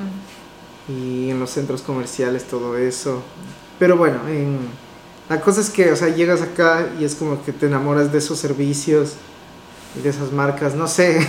y 0.89 1.31
en 1.31 1.39
los 1.39 1.51
centros 1.51 1.83
comerciales 1.83 2.45
todo 2.45 2.77
eso. 2.77 3.23
Pero 3.79 3.97
bueno, 3.97 4.21
en, 4.29 4.59
la 5.29 5.41
cosa 5.41 5.61
es 5.61 5.69
que, 5.69 5.93
o 5.93 5.97
sea, 5.97 6.09
llegas 6.09 6.41
acá 6.41 6.89
y 6.99 7.05
es 7.05 7.15
como 7.15 7.45
que 7.45 7.53
te 7.53 7.67
enamoras 7.67 8.11
de 8.11 8.19
esos 8.19 8.39
servicios 8.39 9.15
y 9.97 10.01
de 10.01 10.09
esas 10.09 10.33
marcas, 10.33 10.75
no 10.75 10.89
sé. 10.89 11.27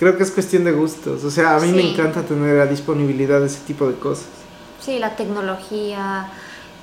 Creo 0.00 0.16
que 0.16 0.24
es 0.24 0.30
cuestión 0.32 0.64
de 0.64 0.72
gustos. 0.72 1.22
O 1.22 1.30
sea, 1.30 1.54
a 1.56 1.60
mí 1.60 1.70
me 1.70 1.82
Sí. 1.82 1.90
encanta 1.92 2.22
tener 2.22 2.56
la 2.56 2.66
disponibilidad 2.66 3.38
de 3.38 3.46
ese 3.46 3.60
tipo 3.66 3.86
de 3.86 3.94
cosas. 3.94 4.26
Sí, 4.80 4.98
la 4.98 5.14
tecnología, 5.14 6.30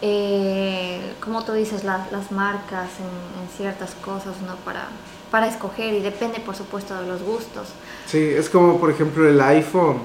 eh, 0.01 1.01
como 1.23 1.43
tú 1.43 1.53
dices, 1.53 1.83
la- 1.83 2.07
las 2.11 2.31
marcas 2.31 2.89
en, 2.99 3.41
en 3.41 3.49
ciertas 3.57 3.95
cosas, 3.95 4.35
¿no? 4.45 4.55
Para, 4.63 4.87
para 5.31 5.47
escoger 5.47 5.93
y 5.95 6.01
depende, 6.01 6.39
por 6.39 6.55
supuesto, 6.55 6.93
de 7.01 7.07
los 7.07 7.21
gustos. 7.23 7.69
Sí, 8.05 8.19
es 8.19 8.49
como 8.49 8.79
por 8.79 8.91
ejemplo 8.91 9.27
el 9.27 9.41
iPhone. 9.41 9.97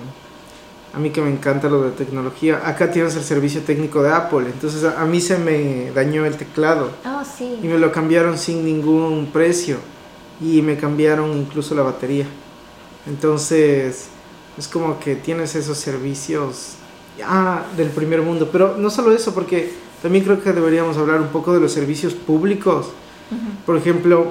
A 0.94 0.98
mí 0.98 1.10
que 1.10 1.22
me 1.22 1.30
encanta 1.30 1.68
lo 1.68 1.82
de 1.82 1.90
tecnología. 1.92 2.60
Acá 2.66 2.90
tienes 2.90 3.14
el 3.16 3.22
servicio 3.24 3.62
técnico 3.62 4.02
de 4.02 4.12
Apple. 4.12 4.46
Entonces 4.46 4.84
a, 4.84 5.00
a 5.00 5.04
mí 5.06 5.20
se 5.20 5.38
me 5.38 5.90
dañó 5.94 6.26
el 6.26 6.36
teclado. 6.36 6.90
Oh, 7.06 7.22
Y 7.22 7.24
sí. 7.38 7.58
me 7.62 7.78
lo 7.78 7.92
cambiaron 7.92 8.36
sin 8.36 8.64
ningún 8.64 9.30
precio. 9.32 9.76
Y 10.40 10.60
me 10.62 10.76
cambiaron 10.76 11.30
incluso 11.38 11.74
la 11.74 11.82
batería. 11.82 12.26
Entonces 13.06 14.08
es 14.58 14.68
como 14.68 15.00
que 15.00 15.16
tienes 15.16 15.54
esos 15.54 15.78
servicios 15.78 16.74
ah, 17.24 17.64
del 17.76 17.88
primer 17.88 18.22
mundo. 18.22 18.48
Pero 18.52 18.76
no 18.76 18.90
solo 18.90 19.12
eso, 19.12 19.34
porque 19.34 19.72
también 20.02 20.24
creo 20.24 20.42
que 20.42 20.52
deberíamos 20.52 20.96
hablar 20.96 21.20
un 21.20 21.28
poco 21.28 21.54
de 21.54 21.60
los 21.60 21.72
servicios 21.72 22.14
públicos. 22.14 22.88
Por 23.64 23.78
ejemplo, 23.78 24.26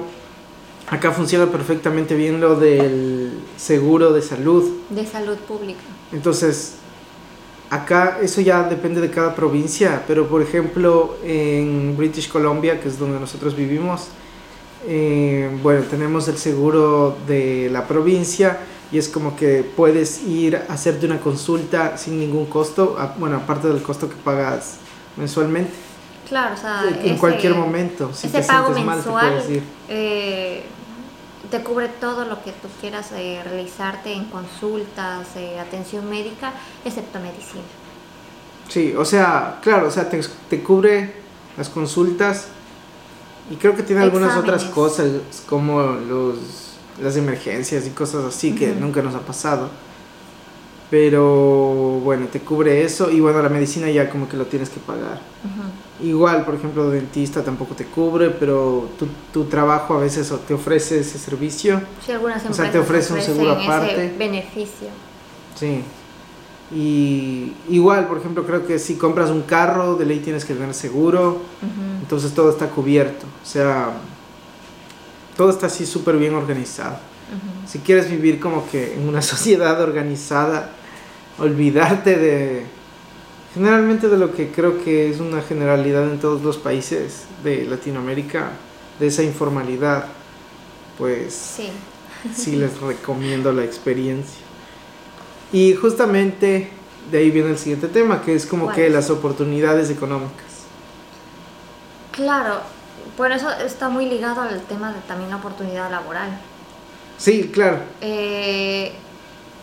acá 0.88 1.10
funciona 1.10 1.46
perfectamente 1.46 2.14
bien 2.14 2.40
lo 2.40 2.54
del 2.54 3.32
seguro 3.56 4.12
de 4.12 4.22
salud. 4.22 4.70
De 4.90 5.04
salud 5.04 5.36
pública. 5.38 5.80
Entonces, 6.12 6.74
acá 7.70 8.18
eso 8.22 8.40
ya 8.42 8.62
depende 8.68 9.00
de 9.00 9.10
cada 9.10 9.34
provincia, 9.34 10.04
pero 10.06 10.28
por 10.28 10.42
ejemplo 10.42 11.16
en 11.24 11.96
British 11.96 12.28
Columbia, 12.30 12.78
que 12.80 12.88
es 12.88 12.98
donde 12.98 13.18
nosotros 13.18 13.56
vivimos, 13.56 14.08
eh, 14.86 15.50
bueno, 15.62 15.82
tenemos 15.90 16.28
el 16.28 16.38
seguro 16.38 17.16
de 17.26 17.68
la 17.70 17.86
provincia 17.86 18.58
y 18.90 18.98
es 18.98 19.08
como 19.08 19.36
que 19.36 19.62
puedes 19.76 20.22
ir 20.24 20.56
a 20.56 20.72
hacerte 20.72 21.06
una 21.06 21.20
consulta 21.20 21.96
sin 21.96 22.18
ningún 22.18 22.46
costo, 22.46 22.96
a- 22.98 23.14
bueno, 23.18 23.36
aparte 23.36 23.68
del 23.68 23.82
costo 23.82 24.08
que 24.08 24.16
pagas 24.16 24.76
mensualmente, 25.16 25.72
Claro, 26.28 26.54
o 26.54 26.56
sea, 26.58 26.84
en 26.88 27.10
ese- 27.10 27.18
cualquier 27.18 27.54
momento. 27.54 28.10
Si 28.14 28.26
ese 28.26 28.40
te 28.40 28.46
pago 28.46 28.66
sientes 28.74 28.84
mal, 28.86 28.98
te 29.02 29.04
mensual 29.08 29.32
puedes 29.34 29.50
ir. 29.50 29.62
eh, 29.88 30.62
te 31.50 31.60
cubre 31.62 31.88
todo 31.88 32.24
lo 32.24 32.42
que 32.42 32.52
tú 32.52 32.68
quieras 32.80 33.10
eh, 33.12 33.40
realizarte 33.44 34.12
en 34.12 34.24
consultas, 34.26 35.28
eh, 35.36 35.58
atención 35.60 36.08
médica, 36.08 36.52
excepto 36.84 37.18
medicina. 37.20 37.62
Sí, 38.68 38.94
o 38.96 39.04
sea, 39.04 39.58
claro, 39.62 39.88
o 39.88 39.90
sea, 39.90 40.08
te, 40.08 40.20
te 40.48 40.62
cubre 40.62 41.12
las 41.58 41.68
consultas 41.68 42.46
y 43.52 43.56
creo 43.56 43.76
que 43.76 43.82
tiene 43.82 44.02
algunas 44.02 44.36
otras 44.36 44.62
Exámenes. 44.64 44.74
cosas 44.74 45.10
como 45.48 45.82
los, 45.82 46.36
las 47.02 47.16
emergencias 47.16 47.86
y 47.86 47.90
cosas 47.90 48.24
así 48.24 48.54
que 48.54 48.70
Ujú. 48.70 48.80
nunca 48.80 49.02
nos 49.02 49.14
ha 49.14 49.20
pasado. 49.20 49.68
Pero 50.90 52.00
bueno, 52.04 52.26
te 52.26 52.40
cubre 52.40 52.82
eso 52.84 53.10
y 53.10 53.18
bueno, 53.20 53.40
la 53.42 53.48
medicina 53.48 53.90
ya 53.90 54.10
como 54.10 54.28
que 54.28 54.36
lo 54.36 54.44
tienes 54.44 54.68
que 54.68 54.78
pagar. 54.78 55.20
Ujú. 55.42 56.06
Igual, 56.06 56.44
por 56.44 56.54
ejemplo, 56.54 56.90
dentista 56.90 57.42
tampoco 57.42 57.74
te 57.74 57.86
cubre, 57.86 58.28
pero 58.30 58.90
tu, 58.98 59.06
tu 59.32 59.44
trabajo 59.44 59.94
a 59.94 60.00
veces 60.00 60.30
te 60.46 60.52
ofrece 60.52 61.00
ese 61.00 61.18
servicio. 61.18 61.80
Sí, 62.04 62.12
algunas 62.12 62.44
O 62.44 62.52
sea, 62.52 62.70
te 62.70 62.78
ofrece 62.78 63.14
un 63.14 63.22
seguro 63.22 63.52
aparte. 63.52 64.06
ese 64.06 64.18
beneficio. 64.18 64.88
Sí. 65.54 65.82
Y 66.74 67.54
igual, 67.70 68.06
por 68.08 68.18
ejemplo, 68.18 68.44
creo 68.44 68.66
que 68.66 68.78
si 68.78 68.96
compras 68.96 69.30
un 69.30 69.42
carro, 69.42 69.94
de 69.96 70.04
ley 70.06 70.18
tienes 70.20 70.44
que 70.44 70.54
tener 70.54 70.74
seguro. 70.74 71.30
Ujú. 71.62 71.91
Entonces 72.02 72.34
todo 72.34 72.50
está 72.50 72.68
cubierto. 72.68 73.26
O 73.42 73.46
sea, 73.46 73.92
todo 75.36 75.50
está 75.50 75.66
así 75.66 75.86
súper 75.86 76.16
bien 76.18 76.34
organizado. 76.34 76.98
Si 77.66 77.78
quieres 77.78 78.10
vivir 78.10 78.38
como 78.38 78.68
que 78.68 78.94
en 78.94 79.08
una 79.08 79.22
sociedad 79.32 79.80
organizada, 79.80 80.72
olvidarte 81.38 82.16
de... 82.18 82.66
Generalmente 83.54 84.08
de 84.08 84.16
lo 84.16 84.34
que 84.34 84.50
creo 84.50 84.82
que 84.82 85.10
es 85.10 85.20
una 85.20 85.42
generalidad 85.42 86.10
en 86.10 86.18
todos 86.18 86.42
los 86.42 86.56
países 86.56 87.24
de 87.44 87.66
Latinoamérica, 87.66 88.52
de 88.98 89.06
esa 89.08 89.22
informalidad, 89.22 90.06
pues 90.96 91.34
Sí. 91.34 91.68
sí 92.34 92.56
les 92.56 92.80
recomiendo 92.80 93.52
la 93.52 93.62
experiencia. 93.64 94.40
Y 95.52 95.74
justamente 95.74 96.70
de 97.10 97.18
ahí 97.18 97.30
viene 97.30 97.50
el 97.50 97.58
siguiente 97.58 97.88
tema, 97.88 98.22
que 98.22 98.34
es 98.34 98.46
como 98.46 98.72
que 98.72 98.88
las 98.88 99.10
oportunidades 99.10 99.90
económicas. 99.90 100.51
Claro, 102.12 102.60
bueno, 103.16 103.34
eso 103.34 103.50
está 103.50 103.88
muy 103.88 104.06
ligado 104.06 104.42
al 104.42 104.60
tema 104.62 104.92
de 104.92 105.00
también 105.00 105.30
la 105.30 105.36
oportunidad 105.36 105.90
laboral. 105.90 106.30
Sí, 107.18 107.50
claro. 107.52 107.78
Eh, 108.00 108.92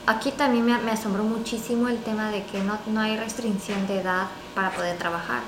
aquí 0.06 0.32
también 0.32 0.66
me, 0.66 0.78
me 0.80 0.92
asombró 0.92 1.24
muchísimo 1.24 1.88
el 1.88 1.98
tema 2.00 2.32
de 2.32 2.44
que 2.44 2.62
no, 2.62 2.78
no 2.88 3.02
hay 3.02 3.18
restricción 3.18 3.88
de 3.88 4.02
edad 4.02 4.28
para 4.56 4.72
poder 4.72 4.98
trabajar. 4.98 5.42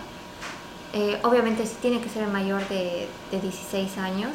Eh, 0.94 1.20
obviamente 1.24 1.66
sí 1.66 1.76
tiene 1.82 2.02
que 2.02 2.10
ser 2.10 2.28
mayor 2.28 2.68
de, 2.68 3.08
de 3.32 3.40
16 3.40 3.98
años, 3.98 4.32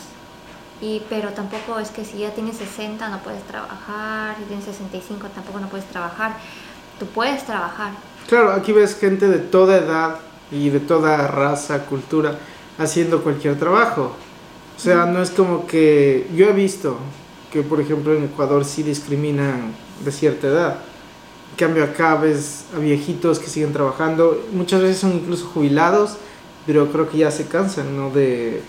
y, 0.80 1.02
pero 1.08 1.30
tampoco 1.30 1.78
es 1.78 1.90
que 1.90 2.04
si 2.04 2.18
ya 2.18 2.30
tienes 2.30 2.56
60 2.56 3.08
no 3.08 3.18
puedes 3.20 3.42
trabajar, 3.44 4.36
si 4.38 4.44
tienes 4.44 4.64
65 4.64 5.28
tampoco 5.34 5.60
no 5.60 5.68
puedes 5.68 5.86
trabajar. 5.86 6.32
Tú 6.98 7.06
puedes 7.06 7.44
trabajar. 7.44 7.92
Claro, 8.26 8.52
aquí 8.52 8.72
ves 8.72 8.98
gente 8.98 9.28
de 9.28 9.38
toda 9.38 9.76
edad 9.76 10.16
y 10.50 10.70
de 10.70 10.80
toda 10.80 11.26
raza, 11.28 11.84
cultura, 11.84 12.38
haciendo 12.78 13.22
cualquier 13.22 13.58
trabajo. 13.58 14.12
O 14.76 14.80
sea, 14.80 15.06
no 15.06 15.22
es 15.22 15.30
como 15.30 15.66
que 15.66 16.26
yo 16.34 16.48
he 16.48 16.52
visto 16.52 16.98
que, 17.50 17.62
por 17.62 17.80
ejemplo, 17.80 18.14
en 18.14 18.24
Ecuador 18.24 18.64
sí 18.64 18.82
discriminan 18.82 19.72
de 20.04 20.12
cierta 20.12 20.48
edad. 20.48 20.78
En 21.52 21.56
cambio, 21.56 21.84
acá 21.84 22.16
ves 22.16 22.64
a 22.76 22.78
viejitos 22.78 23.38
que 23.38 23.46
siguen 23.46 23.72
trabajando, 23.72 24.44
muchas 24.52 24.82
veces 24.82 24.98
son 24.98 25.14
incluso 25.14 25.46
jubilados, 25.46 26.18
pero 26.66 26.92
creo 26.92 27.08
que 27.08 27.18
ya 27.18 27.30
se 27.30 27.46
cansan, 27.46 27.96
¿no? 27.96 28.10
De, 28.10 28.62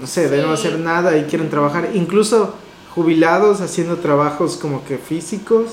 no 0.00 0.06
sé, 0.06 0.28
de 0.28 0.42
no 0.42 0.52
hacer 0.52 0.78
nada 0.78 1.16
y 1.18 1.24
quieren 1.24 1.50
trabajar. 1.50 1.90
Incluso 1.94 2.54
jubilados 2.94 3.60
haciendo 3.60 3.98
trabajos 3.98 4.56
como 4.56 4.84
que 4.84 4.96
físicos. 4.96 5.72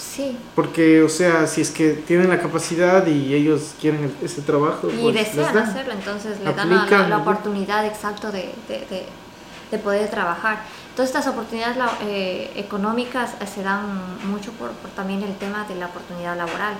Sí. 0.00 0.36
Porque, 0.54 1.02
o 1.02 1.08
sea, 1.10 1.46
si 1.46 1.60
es 1.60 1.70
que 1.70 1.90
tienen 1.92 2.28
la 2.30 2.40
capacidad 2.40 3.06
y 3.06 3.34
ellos 3.34 3.74
quieren 3.80 4.12
ese 4.22 4.40
trabajo, 4.42 4.88
y 4.90 4.96
pues 4.96 5.14
les 5.14 5.36
desean 5.36 5.54
dan. 5.54 5.68
hacerlo, 5.68 5.92
entonces 5.92 6.40
le 6.40 6.52
dan 6.54 6.70
la, 6.70 7.08
la- 7.08 7.18
oportunidad 7.18 7.84
exacto 7.84 8.32
de, 8.32 8.52
de- 8.68 8.86
de- 8.90 9.06
de 9.70 9.78
poder 9.78 10.08
trabajar. 10.10 10.62
Todas 10.96 11.10
estas 11.10 11.26
oportunidades 11.28 11.76
eh, 12.02 12.50
económicas 12.56 13.30
eh, 13.40 13.46
se 13.46 13.62
dan 13.62 13.82
mucho 14.24 14.50
por, 14.52 14.70
por 14.70 14.90
también 14.90 15.22
el 15.22 15.34
tema 15.36 15.64
de 15.68 15.74
la 15.76 15.86
oportunidad 15.86 16.36
laboral. 16.36 16.74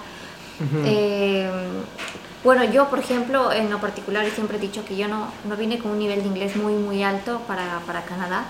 Eh, 0.84 1.48
bueno, 2.42 2.64
yo, 2.64 2.88
por 2.88 2.98
ejemplo, 2.98 3.52
en 3.52 3.70
lo 3.70 3.78
particular, 3.80 4.26
siempre 4.34 4.56
he 4.56 4.60
dicho 4.60 4.84
que 4.84 4.96
yo 4.96 5.08
no, 5.08 5.28
no 5.48 5.56
vine 5.56 5.78
con 5.78 5.92
un 5.92 5.98
nivel 5.98 6.22
de 6.22 6.28
inglés 6.28 6.56
muy, 6.56 6.72
muy 6.74 7.02
alto 7.02 7.40
para, 7.46 7.80
para 7.86 8.02
Canadá. 8.04 8.44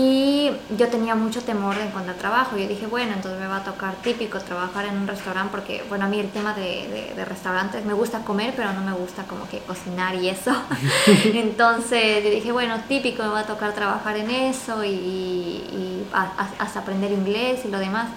Y 0.00 0.52
yo 0.78 0.86
tenía 0.88 1.16
mucho 1.16 1.42
temor 1.42 1.74
de 1.76 1.84
encontrar 1.86 2.14
trabajo. 2.16 2.56
Yo 2.56 2.68
dije, 2.68 2.86
bueno, 2.86 3.14
entonces 3.14 3.40
me 3.40 3.48
va 3.48 3.56
a 3.56 3.64
tocar 3.64 3.94
típico 3.96 4.38
trabajar 4.38 4.84
en 4.86 4.96
un 4.96 5.08
restaurante, 5.08 5.50
porque, 5.50 5.82
bueno, 5.88 6.04
a 6.04 6.08
mí 6.08 6.20
el 6.20 6.30
tema 6.30 6.54
de, 6.54 6.86
de- 6.88 7.12
de 7.16 7.24
restaurantes 7.24 7.84
me 7.84 7.94
gusta 7.94 8.20
comer, 8.20 8.52
pero 8.56 8.72
no 8.74 8.80
me 8.82 8.92
gusta 8.92 9.24
como 9.24 9.48
que 9.48 9.58
cocinar 9.60 10.14
y 10.14 10.28
eso. 10.28 10.52
entonces 11.34 12.22
yo 12.22 12.30
dije, 12.30 12.52
bueno, 12.52 12.76
típico, 12.86 13.24
me 13.24 13.30
va 13.30 13.40
a 13.40 13.46
tocar 13.46 13.72
trabajar 13.74 14.16
en 14.16 14.30
eso 14.30 14.84
y, 14.84 14.90
y 14.90 16.08
a- 16.12 16.22
a- 16.44 16.62
hasta 16.64 16.78
aprender 16.80 17.10
inglés 17.10 17.64
y 17.64 17.68
lo 17.68 17.78
demás. 17.80 18.08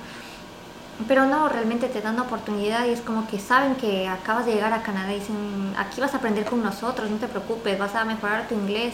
Pero 1.07 1.25
no, 1.25 1.49
realmente 1.49 1.87
te 1.87 1.99
dan 2.01 2.19
oportunidad 2.19 2.85
y 2.85 2.89
es 2.91 3.01
como 3.01 3.25
que 3.27 3.39
saben 3.39 3.75
que 3.75 4.07
acabas 4.07 4.45
de 4.45 4.53
llegar 4.53 4.71
a 4.71 4.83
Canadá 4.83 5.11
y 5.11 5.19
dicen, 5.19 5.73
aquí 5.77 5.99
vas 5.99 6.13
a 6.13 6.17
aprender 6.17 6.45
con 6.45 6.61
nosotros, 6.61 7.09
no 7.09 7.17
te 7.17 7.27
preocupes, 7.27 7.79
vas 7.79 7.95
a 7.95 8.05
mejorar 8.05 8.47
tu 8.47 8.53
inglés 8.53 8.93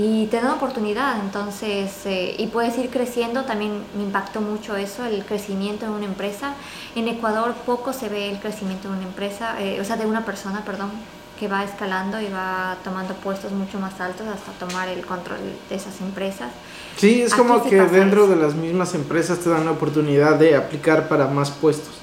y 0.00 0.26
te 0.26 0.36
dan 0.36 0.52
oportunidad, 0.52 1.18
entonces, 1.24 1.90
eh, 2.06 2.36
y 2.38 2.46
puedes 2.46 2.78
ir 2.78 2.88
creciendo, 2.88 3.42
también 3.42 3.82
me 3.96 4.04
impactó 4.04 4.40
mucho 4.40 4.76
eso, 4.76 5.04
el 5.04 5.24
crecimiento 5.24 5.86
en 5.86 5.90
una 5.90 6.04
empresa. 6.04 6.54
En 6.94 7.08
Ecuador 7.08 7.52
poco 7.66 7.92
se 7.92 8.08
ve 8.08 8.30
el 8.30 8.38
crecimiento 8.38 8.88
de 8.88 8.94
una 8.96 9.06
empresa, 9.08 9.60
eh, 9.60 9.80
o 9.80 9.84
sea, 9.84 9.96
de 9.96 10.06
una 10.06 10.24
persona, 10.24 10.64
perdón, 10.64 10.92
que 11.40 11.48
va 11.48 11.64
escalando 11.64 12.20
y 12.20 12.28
va 12.28 12.76
tomando 12.84 13.12
puestos 13.14 13.50
mucho 13.50 13.80
más 13.80 14.00
altos 14.00 14.28
hasta 14.28 14.52
tomar 14.64 14.88
el 14.88 15.04
control 15.04 15.40
de 15.68 15.74
esas 15.74 16.00
empresas. 16.00 16.50
Sí, 16.96 17.22
es 17.22 17.32
Aquí 17.32 17.42
como 17.42 17.64
que 17.64 17.80
dentro 17.80 18.26
eso. 18.26 18.36
de 18.36 18.40
las 18.40 18.54
mismas 18.54 18.94
empresas 18.94 19.40
te 19.40 19.50
dan 19.50 19.64
la 19.64 19.72
oportunidad 19.72 20.36
de 20.36 20.54
aplicar 20.54 21.08
para 21.08 21.26
más 21.26 21.50
puestos. 21.50 21.94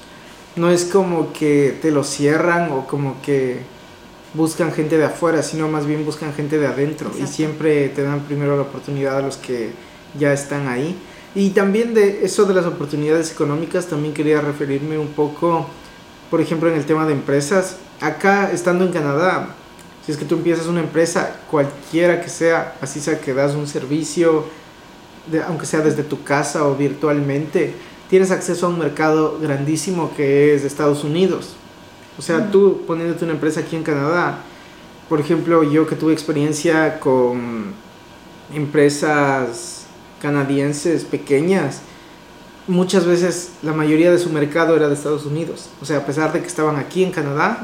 No 0.54 0.68
es 0.68 0.84
como 0.84 1.32
que 1.32 1.78
te 1.80 1.90
lo 1.90 2.04
cierran 2.04 2.70
o 2.72 2.86
como 2.86 3.22
que 3.22 3.62
buscan 4.36 4.72
gente 4.72 4.98
de 4.98 5.04
afuera, 5.04 5.42
sino 5.42 5.68
más 5.68 5.86
bien 5.86 6.04
buscan 6.04 6.34
gente 6.34 6.58
de 6.58 6.66
adentro 6.66 7.10
y 7.18 7.26
siempre 7.26 7.88
te 7.88 8.02
dan 8.02 8.20
primero 8.20 8.54
la 8.56 8.62
oportunidad 8.62 9.18
a 9.18 9.22
los 9.22 9.36
que 9.36 9.70
ya 10.18 10.32
están 10.32 10.68
ahí. 10.68 10.96
Y 11.34 11.50
también 11.50 11.94
de 11.94 12.24
eso 12.24 12.44
de 12.44 12.54
las 12.54 12.66
oportunidades 12.66 13.32
económicas, 13.32 13.86
también 13.86 14.14
quería 14.14 14.40
referirme 14.40 14.98
un 14.98 15.08
poco, 15.08 15.66
por 16.30 16.40
ejemplo, 16.40 16.70
en 16.70 16.76
el 16.76 16.86
tema 16.86 17.06
de 17.06 17.12
empresas. 17.12 17.76
Acá, 18.00 18.50
estando 18.52 18.84
en 18.84 18.92
Canadá, 18.92 19.54
si 20.04 20.12
es 20.12 20.18
que 20.18 20.24
tú 20.24 20.36
empiezas 20.36 20.66
una 20.66 20.80
empresa, 20.80 21.40
cualquiera 21.50 22.22
que 22.22 22.28
sea, 22.28 22.76
así 22.80 23.00
sea 23.00 23.20
que 23.20 23.34
das 23.34 23.54
un 23.54 23.66
servicio, 23.66 24.44
de, 25.30 25.42
aunque 25.42 25.66
sea 25.66 25.80
desde 25.80 26.04
tu 26.04 26.22
casa 26.22 26.66
o 26.66 26.76
virtualmente, 26.76 27.74
tienes 28.08 28.30
acceso 28.30 28.66
a 28.66 28.68
un 28.68 28.78
mercado 28.78 29.38
grandísimo 29.40 30.12
que 30.16 30.54
es 30.54 30.64
Estados 30.64 31.04
Unidos. 31.04 31.56
O 32.18 32.22
sea, 32.22 32.50
tú 32.50 32.82
poniéndote 32.86 33.24
una 33.24 33.34
empresa 33.34 33.60
aquí 33.60 33.76
en 33.76 33.82
Canadá, 33.82 34.38
por 35.08 35.20
ejemplo, 35.20 35.62
yo 35.62 35.86
que 35.86 35.94
tuve 35.94 36.12
experiencia 36.12 36.98
con 36.98 37.74
empresas 38.52 39.86
canadienses 40.20 41.04
pequeñas, 41.04 41.82
muchas 42.66 43.06
veces 43.06 43.52
la 43.62 43.72
mayoría 43.72 44.10
de 44.10 44.18
su 44.18 44.30
mercado 44.30 44.76
era 44.76 44.88
de 44.88 44.94
Estados 44.94 45.26
Unidos. 45.26 45.68
O 45.80 45.84
sea, 45.84 45.98
a 45.98 46.06
pesar 46.06 46.32
de 46.32 46.40
que 46.40 46.46
estaban 46.46 46.76
aquí 46.76 47.04
en 47.04 47.12
Canadá, 47.12 47.62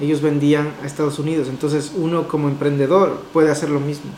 ellos 0.00 0.20
vendían 0.20 0.72
a 0.82 0.86
Estados 0.86 1.18
Unidos. 1.18 1.48
Entonces 1.48 1.92
uno 1.96 2.28
como 2.28 2.48
emprendedor 2.48 3.22
puede 3.32 3.50
hacer 3.50 3.68
lo 3.68 3.80
mismo. 3.80 4.10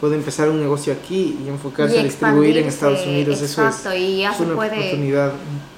Puede 0.00 0.14
empezar 0.14 0.48
un 0.48 0.60
negocio 0.60 0.92
aquí 0.92 1.36
y 1.44 1.48
enfocarse 1.48 1.98
a 1.98 2.04
distribuir 2.04 2.58
en 2.58 2.68
Estados 2.68 3.04
Unidos. 3.04 3.42
Exacto, 3.42 3.90
Eso 3.90 3.90
es, 3.90 4.00
y 4.00 4.18
ya 4.18 4.30
es 4.30 4.38
una 4.38 4.54
puede, 4.54 4.78
oportunidad 4.78 5.32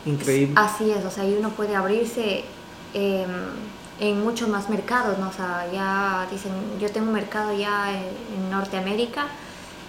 increíble. 0.04 0.54
Así 0.56 0.90
es, 0.90 1.02
o 1.06 1.10
sea, 1.10 1.26
y 1.26 1.37
uno 1.38 1.49
puede 1.50 1.75
abrirse 1.75 2.44
eh, 2.94 3.26
en 4.00 4.23
muchos 4.23 4.49
más 4.49 4.68
mercados, 4.70 5.18
¿no? 5.18 5.28
O 5.28 5.32
sea, 5.32 5.66
ya 5.73 6.26
dicen, 6.30 6.52
yo 6.80 6.90
tengo 6.90 7.09
un 7.09 7.12
mercado 7.12 7.52
ya 7.52 7.92
en, 7.92 8.04
en 8.37 8.50
Norteamérica, 8.50 9.26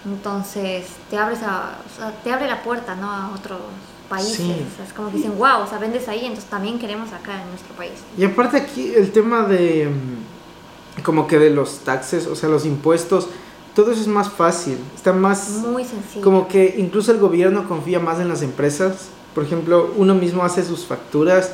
entonces 0.04 0.86
te 1.08 1.16
abres 1.16 1.42
a, 1.42 1.78
o 1.86 1.96
sea, 1.96 2.12
te 2.22 2.32
abre 2.32 2.46
la 2.46 2.62
puerta, 2.62 2.94
¿no? 2.94 3.10
A 3.10 3.30
otros 3.34 3.60
países. 4.08 4.36
Sí. 4.36 4.66
O 4.72 4.76
sea, 4.76 4.84
es 4.84 4.92
como 4.92 5.10
que 5.10 5.16
dicen, 5.16 5.38
wow, 5.38 5.62
o 5.64 5.66
sea, 5.66 5.78
vendes 5.78 6.08
ahí, 6.08 6.20
entonces 6.20 6.50
también 6.50 6.78
queremos 6.78 7.12
acá 7.12 7.40
en 7.40 7.48
nuestro 7.48 7.74
país. 7.74 7.92
Y 8.18 8.24
aparte 8.24 8.58
aquí 8.58 8.92
el 8.94 9.10
tema 9.12 9.44
de 9.44 9.88
mm, 9.88 11.02
como 11.02 11.26
que 11.26 11.38
de 11.38 11.50
los 11.50 11.78
taxes, 11.78 12.26
o 12.26 12.36
sea, 12.36 12.50
los 12.50 12.66
impuestos, 12.66 13.28
todo 13.74 13.92
eso 13.92 14.02
es 14.02 14.08
más 14.08 14.30
fácil, 14.30 14.76
está 14.94 15.14
más 15.14 15.48
Muy 15.48 15.84
sencillo. 15.84 16.22
como 16.22 16.46
que 16.46 16.74
incluso 16.76 17.10
el 17.12 17.18
gobierno 17.18 17.66
confía 17.66 17.98
más 18.00 18.20
en 18.20 18.28
las 18.28 18.42
empresas. 18.42 19.08
Por 19.34 19.44
ejemplo, 19.44 19.90
uno 19.96 20.14
mismo 20.14 20.44
hace 20.44 20.62
sus 20.62 20.84
facturas 20.84 21.52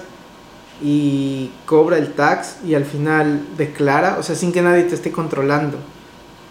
y 0.81 1.51
cobra 1.65 1.99
el 1.99 2.15
tax 2.15 2.59
y 2.65 2.75
al 2.75 2.85
final 2.85 3.49
declara, 3.57 4.19
o 4.19 4.23
sea, 4.23 4.35
sin 4.37 4.53
que 4.53 4.63
nadie 4.63 4.85
te 4.85 4.95
esté 4.95 5.11
controlando, 5.13 5.79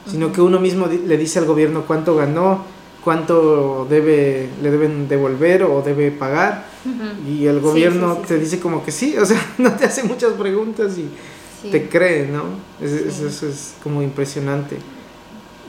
sino 0.06 0.32
que 0.32 0.42
uno 0.42 0.60
mismo 0.60 0.88
le 0.88 1.18
dice 1.18 1.40
al 1.40 1.46
gobierno 1.46 1.86
cuánto 1.86 2.16
ganó, 2.16 2.66
cuánto 3.04 3.86
debe 3.90 4.50
le 4.62 4.72
deben 4.72 5.08
devolver 5.08 5.64
o 5.64 5.82
debe 5.82 6.12
pagar 6.12 6.66
Ujú. 6.86 7.28
y 7.30 7.46
el 7.48 7.60
gobierno 7.62 8.16
sí, 8.16 8.22
sí, 8.22 8.28
te 8.28 8.36
sí. 8.36 8.40
dice 8.40 8.60
como 8.60 8.84
que 8.84 8.92
sí, 8.92 9.18
o 9.18 9.26
sea, 9.26 9.40
no 9.60 9.74
te 9.74 9.86
hace 9.86 10.04
muchas 10.04 10.34
preguntas 10.34 10.98
y 10.98 11.10
te 11.70 11.90
cree, 11.90 12.28
¿no? 12.28 12.64
Es-. 12.80 12.92
Eso 13.22 13.48
es 13.48 13.78
como 13.84 14.02
impresionante. 14.02 14.86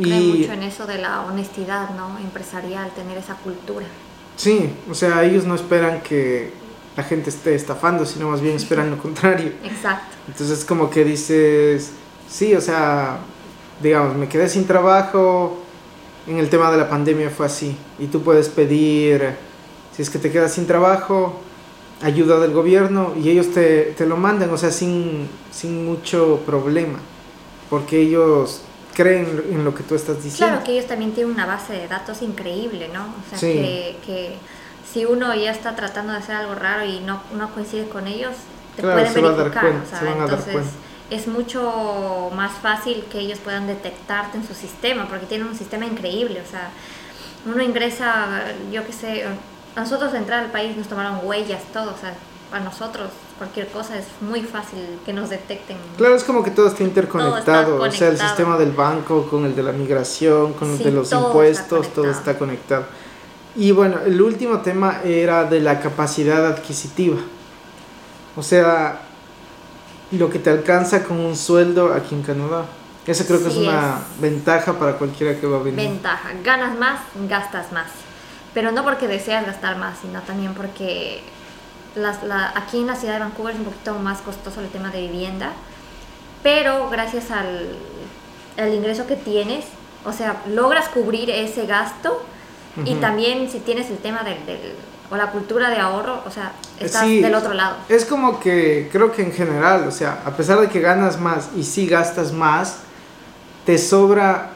Cree 0.01 0.21
Y 0.21 0.23
mucho 0.23 0.53
en 0.53 0.63
eso 0.63 0.87
de 0.87 0.99
la 0.99 1.23
honestidad, 1.23 1.91
¿no? 1.91 2.19
Empresarial, 2.19 2.95
tener 2.95 3.19
esa 3.19 3.37
cultura. 3.37 3.87
sí, 4.37 4.71
o 4.91 4.95
sea, 4.95 5.25
ellos 5.25 5.45
no 5.45 5.55
esperan 5.55 6.03
que 6.03 6.58
la 6.99 7.05
gente 7.05 7.31
esté 7.31 7.55
estafando, 7.55 8.05
sino 8.05 8.29
más 8.29 8.41
bien 8.41 8.57
esperan 8.57 8.91
lo 8.91 8.99
contrario. 8.99 9.53
Exacto. 9.63 10.17
Entonces 10.27 10.65
como 10.65 10.91
que 10.91 11.05
dices, 11.05 11.93
sí, 12.29 12.57
o 12.57 12.61
sea, 12.61 13.19
digamos, 13.81 14.17
me 14.17 14.29
quedé 14.29 14.49
sin 14.49 14.67
trabajo, 14.67 15.63
en 16.27 16.39
el 16.39 16.51
tema 16.51 16.73
de 16.73 16.77
la 16.77 16.89
pandemia 16.91 17.31
fue 17.31 17.47
así, 17.47 17.77
y 18.01 18.07
tú 18.09 18.23
puedes 18.23 18.49
pedir, 18.49 19.31
si 19.95 20.03
es 20.03 20.11
que 20.11 20.19
te 20.19 20.33
quedas 20.33 20.53
sin 20.55 20.67
trabajo, 20.67 21.41
ayuda 22.03 22.41
del 22.41 22.51
gobierno 22.53 23.13
y 23.17 23.31
ellos 23.31 23.53
te, 23.53 23.95
te 23.97 24.05
lo 24.05 24.17
mandan, 24.17 24.51
o 24.51 24.59
sea, 24.59 24.73
sin, 24.73 25.29
sin 25.53 25.87
mucho 25.87 26.41
problema, 26.45 26.99
porque 27.71 28.01
ellos 28.01 28.63
creen 28.93 29.45
en 29.53 29.65
lo 29.65 29.73
que 29.73 29.85
tú 29.85 29.95
estás 29.95 30.17
diciendo. 30.17 30.49
Claro 30.49 30.65
que 30.65 30.73
ellos 30.73 30.87
también 30.87 31.13
tienen 31.13 31.33
una 31.33 31.47
base 31.47 31.75
de 31.75 31.87
datos 31.87 32.23
increíble, 32.23 32.91
¿no? 32.93 33.03
O 33.05 33.29
sea, 33.31 33.39
Sí. 33.39 33.47
que, 33.53 33.97
que 34.05 34.37
si 34.93 35.05
uno 35.05 35.35
ya 35.35 35.51
está 35.51 35.77
tratando 35.77 36.13
de 36.13 36.19
hacer 36.19 36.37
algo 36.37 36.55
raro 36.55 36.85
y 36.85 37.01
no, 37.01 37.21
no 37.37 37.51
coincide 37.53 37.89
con 37.89 38.07
ellos, 38.07 38.33
te 38.77 38.83
Claro, 38.83 39.01
pueden 39.13 39.37
verificar. 39.37 39.63
cuenta, 39.63 39.97
o 39.97 40.01
sea, 40.01 40.13
entonces 40.13 40.67
es 41.11 41.27
mucho 41.27 42.31
más 42.35 42.53
fácil 42.59 43.05
que 43.11 43.19
ellos 43.21 43.39
puedan 43.39 43.67
detectarte 43.67 44.39
en 44.39 44.47
su 44.47 44.55
sistema, 44.55 45.07
porque 45.09 45.27
tienen 45.27 45.49
un 45.49 45.57
sistema 45.57 45.87
increíble. 45.87 46.43
O 46.47 46.51
sea, 46.51 46.71
uno 47.47 47.63
ingresa, 47.63 48.43
yo 48.71 48.85
qué 48.87 48.93
sé, 48.93 49.25
a 49.75 49.81
nosotros 49.81 50.13
de 50.13 50.19
entrar 50.19 50.45
al 50.45 50.51
país 50.51 50.77
nos 50.77 50.89
tomaron 50.89 51.21
huellas, 51.23 51.63
todo. 51.73 51.93
O 51.93 51.99
sea, 51.99 52.15
a 52.53 52.61
nosotros 52.61 53.11
cualquier 53.37 53.69
cosa 53.69 53.97
es 53.99 54.07
muy 54.21 54.43
fácil 54.43 54.99
que 55.05 55.13
nos 55.13 55.31
detecten. 55.31 55.77
Claro, 55.97 56.15
es 56.17 56.25
como 56.25 56.43
que 56.43 56.51
todo 56.51 56.69
está 56.69 56.83
interconectado, 56.83 57.77
Todo 57.77 57.87
está 57.87 57.97
o 57.97 57.99
sea, 57.99 58.09
el 58.09 58.19
sistema 58.19 58.57
del 58.59 58.73
banco 58.73 59.29
con 59.29 59.45
el 59.45 59.55
de 59.55 59.63
la 59.63 59.73
migración, 59.73 60.55
con 60.55 60.71
el 60.71 60.79
de 60.79 60.91
los 60.91 61.13
impuestos, 61.13 61.93
todo 61.93 62.11
está 62.11 62.39
conectado. 62.39 62.85
Y 63.59 63.73
bueno, 63.73 63.99
el 64.07 64.23
último 64.23 64.61
tema 64.61 65.01
era 65.05 65.45
de 65.45 65.61
la 65.61 65.81
capacidad 65.81 66.47
adquisitiva. 66.47 67.19
O 68.37 68.43
sea, 68.43 69.01
lo 70.13 70.31
que 70.31 70.39
te 70.39 70.49
alcanza 70.51 71.03
con 71.05 71.19
un 71.19 71.37
sueldo 71.37 71.93
aquí 71.93 72.15
en 72.15 72.23
Canadá. 72.23 72.65
Eso 73.07 73.25
creo 73.27 73.43
que 73.43 73.51
Sí, 73.51 73.63
es 73.63 73.69
una 73.69 73.99
ventaja 74.21 74.75
para 74.79 74.93
cualquiera 74.93 75.39
que 75.41 75.47
va 75.47 75.57
a 75.59 75.63
venir. 75.63 75.75
Ventaja, 75.89 76.31
ganas 76.45 76.79
más, 76.79 77.01
gastas 77.29 77.73
más. 77.73 77.87
Pero 78.55 78.71
no 78.71 78.85
porque 78.85 79.09
deseas 79.09 79.45
gastar 79.45 79.77
más, 79.77 79.99
sino 80.03 80.21
también 80.23 80.55
porque 80.55 81.23
las- 81.97 82.23
la- 82.23 82.53
aquí 82.55 82.79
en 82.81 82.87
la 82.87 82.95
ciudad 82.97 83.15
de 83.15 83.21
Vancouver 83.21 83.55
es 83.55 83.59
un 83.61 83.65
poquito 83.67 83.95
más 83.95 84.21
costoso 84.21 84.61
el 84.61 84.69
tema 84.69 84.91
de 84.91 85.01
vivienda. 85.03 85.51
Pero 86.45 86.89
gracias 86.91 87.31
al, 87.33 87.71
al 88.57 88.73
ingreso 88.75 89.07
que 89.07 89.17
tienes, 89.17 89.65
o 90.05 90.13
sea, 90.13 90.43
logras 90.49 90.89
cubrir 90.89 91.29
ese 91.31 91.67
gasto. 91.67 92.23
Y 92.85 92.95
también 92.97 93.51
si 93.51 93.61
tienes 93.61 93.91
el 93.91 93.99
tema 93.99 94.23
del, 94.23 94.45
del- 94.47 94.75
o 95.11 95.17
la 95.17 95.31
cultura 95.31 95.71
de 95.71 95.79
ahorro, 95.79 96.23
o 96.27 96.31
sea, 96.31 96.53
estás 96.79 97.05
Sí. 97.05 97.21
del 97.23 97.35
otro 97.35 97.55
lado. 97.55 97.77
Es 97.89 98.05
como 98.05 98.41
que 98.41 98.89
creo 98.93 99.11
que 99.11 99.23
en 99.23 99.33
general, 99.33 99.87
o 99.89 99.91
sea, 99.91 100.23
a 100.27 100.31
pesar 100.37 100.61
de 100.61 100.69
que 100.69 100.81
ganas 100.81 101.19
más 101.19 101.49
y 101.57 101.63
sí 101.65 101.87
gastas 101.87 102.33
más, 102.33 102.79
te 103.65 103.79
sobra 103.79 104.51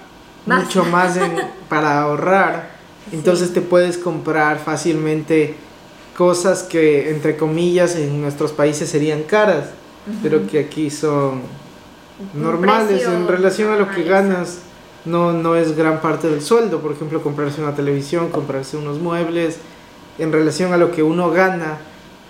Más. 0.45 0.65
mucho 0.65 0.85
más 0.85 1.17
en- 1.17 1.41
para 1.71 2.03
ahorrar. 2.03 2.71
Entonces 3.13 3.49
Sí. 3.49 3.55
te 3.55 3.61
puedes 3.63 3.97
comprar 3.97 4.59
fácilmente 4.59 5.55
cosas 6.17 6.63
que, 6.63 7.11
entre 7.11 7.37
comillas, 7.39 7.97
en 7.97 8.21
nuestros 8.21 8.53
países 8.53 8.91
serían 8.91 9.23
caras, 9.23 9.65
pero 10.23 10.47
que 10.47 10.61
aquí 10.61 10.91
son 10.91 11.43
normales 12.35 12.89
precio 13.03 13.13
en 13.15 13.27
relación 13.27 13.73
a 13.73 13.77
lo 13.77 13.91
que 13.91 14.03
ganas. 14.05 14.59
No, 15.05 15.33
no 15.33 15.57
es 15.57 15.77
gran 15.77 16.01
parte 16.01 16.29
del 16.29 16.43
sueldo, 16.43 16.81
por 16.81 16.93
ejemplo, 16.93 17.23
comprarse 17.23 17.61
una 17.61 17.75
televisión, 17.75 18.31
comprarse 18.31 18.77
unos 18.77 18.99
muebles, 19.01 19.59
en 20.19 20.33
relación 20.33 20.73
a 20.73 20.77
lo 20.77 20.93
que 20.93 21.03
uno 21.03 21.31
gana, 21.31 21.79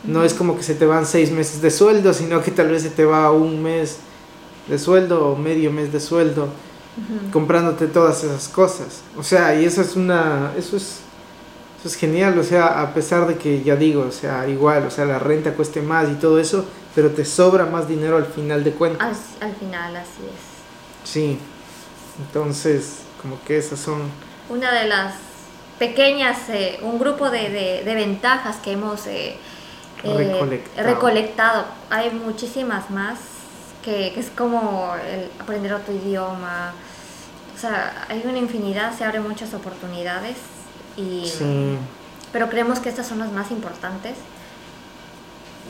no 0.04 0.24
es 0.24 0.34
como 0.34 0.56
que 0.56 0.62
se 0.62 0.74
te 0.74 0.86
van 0.86 1.06
seis 1.06 1.30
meses 1.30 1.60
de 1.60 1.70
sueldo, 1.70 2.12
sino 2.14 2.42
que 2.42 2.50
tal 2.50 2.68
vez 2.68 2.82
se 2.82 2.90
te 2.90 3.04
va 3.04 3.30
un 3.30 3.62
mes 3.62 3.98
de 4.68 4.78
sueldo 4.78 5.28
o 5.28 5.36
medio 5.36 5.70
mes 5.70 5.92
de 5.92 6.00
sueldo 6.00 6.48
comprándote 7.32 7.86
todas 7.86 8.22
esas 8.24 8.48
cosas. 8.48 9.02
O 9.16 9.22
sea, 9.22 9.58
y 9.60 9.64
eso 9.64 9.80
es 9.80 9.96
una, 9.96 10.52
eso 10.56 10.76
es, 10.76 11.00
eso 11.78 11.88
es 11.88 11.94
genial, 11.96 12.38
o 12.38 12.44
sea, 12.44 12.82
a 12.82 12.94
pesar 12.94 13.26
de 13.26 13.36
que 13.36 13.62
ya 13.62 13.76
digo, 13.76 14.04
o 14.08 14.12
sea, 14.12 14.48
igual, 14.48 14.86
o 14.86 14.90
sea, 14.90 15.04
la 15.04 15.18
renta 15.18 15.54
cueste 15.54 15.80
más 15.80 16.10
y 16.10 16.14
todo 16.14 16.38
eso, 16.38 16.64
pero 16.94 17.10
te 17.10 17.24
sobra 17.24 17.66
más 17.66 17.88
dinero 17.88 18.16
al 18.16 18.26
final 18.26 18.62
de 18.62 18.72
cuentas. 18.72 19.18
Al, 19.40 19.48
al 19.48 19.56
final, 19.56 19.96
así 19.96 20.22
es. 20.22 21.10
Sí. 21.10 21.38
Entonces, 22.18 22.98
como 23.20 23.42
que 23.44 23.58
esas 23.58 23.80
son 23.80 24.02
una 24.48 24.72
de 24.72 24.86
las 24.88 25.14
pequeñas, 25.78 26.38
eh, 26.50 26.78
un 26.82 26.98
grupo 26.98 27.30
de, 27.30 27.48
de- 27.50 27.82
de 27.84 27.94
ventajas 27.94 28.56
que 28.56 28.72
hemos 28.72 29.06
eh, 29.06 29.36
eh, 30.04 30.14
Recolectado. 30.16 30.88
recolectado. 30.88 31.64
Hay 31.90 32.10
muchísimas 32.10 32.90
más, 32.90 33.18
que, 33.84 34.12
que 34.12 34.20
es 34.20 34.30
como 34.30 34.92
el 35.10 35.28
aprender 35.40 35.72
otro 35.72 35.94
idioma. 35.94 36.72
O 37.56 37.58
sea, 37.58 38.06
hay 38.08 38.22
una 38.26 38.38
infinidad, 38.38 38.96
se 38.96 39.04
abren 39.04 39.22
muchas 39.22 39.54
oportunidades, 39.54 40.36
y, 40.96 41.26
sí. 41.26 41.76
pero 42.32 42.48
creemos 42.48 42.78
que 42.80 42.88
estas 42.88 43.06
son 43.06 43.18
las 43.20 43.32
más 43.32 43.50
importantes. 43.50 44.14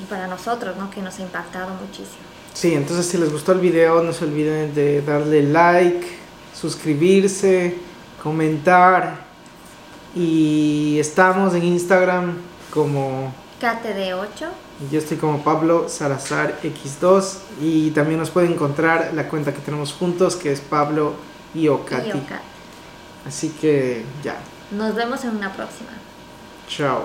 Y 0.03 0.07
para 0.07 0.27
nosotros, 0.27 0.77
¿no? 0.79 0.91
Que 0.91 1.03
nos 1.03 1.19
ha 1.19 1.23
impactado 1.23 1.69
muchísimo. 1.75 2.23
Sí, 2.55 2.75
entonces 2.75 3.07
si 3.07 3.19
les 3.19 3.31
gustó 3.31 3.53
el 3.53 3.61
video, 3.61 4.03
no 4.03 4.13
se 4.13 4.25
olviden 4.25 4.75
de 4.75 5.03
darle 5.03 5.43
like, 5.43 6.19
suscribirse, 6.55 7.77
comentar. 8.23 9.31
Y 10.15 10.99
estamos 11.01 11.55
en 11.55 11.65
Instagram 11.65 12.37
como 12.73 13.33
KTD8, 13.61 14.49
Yo 14.91 14.99
estoy 14.99 15.17
como 15.17 15.43
Pablo 15.43 15.89
Salazar 15.89 16.59
X2 16.63 17.37
y 17.61 17.91
también 17.93 18.19
nos 18.19 18.31
pueden 18.31 18.53
encontrar 18.53 19.13
la 19.15 19.29
cuenta 19.29 19.55
que 19.55 19.61
tenemos 19.61 19.93
juntos 19.93 20.37
que 20.37 20.53
es 20.53 20.61
Pablo 20.61 21.15
y 21.55 21.69
Ocati. 21.69 22.13
Así 23.27 23.51
que 23.61 24.05
ya, 24.23 24.37
Nos 24.73 24.95
vemos 24.95 25.23
en 25.25 25.37
una 25.37 25.53
próxima. 25.53 25.91
chao. 26.69 27.05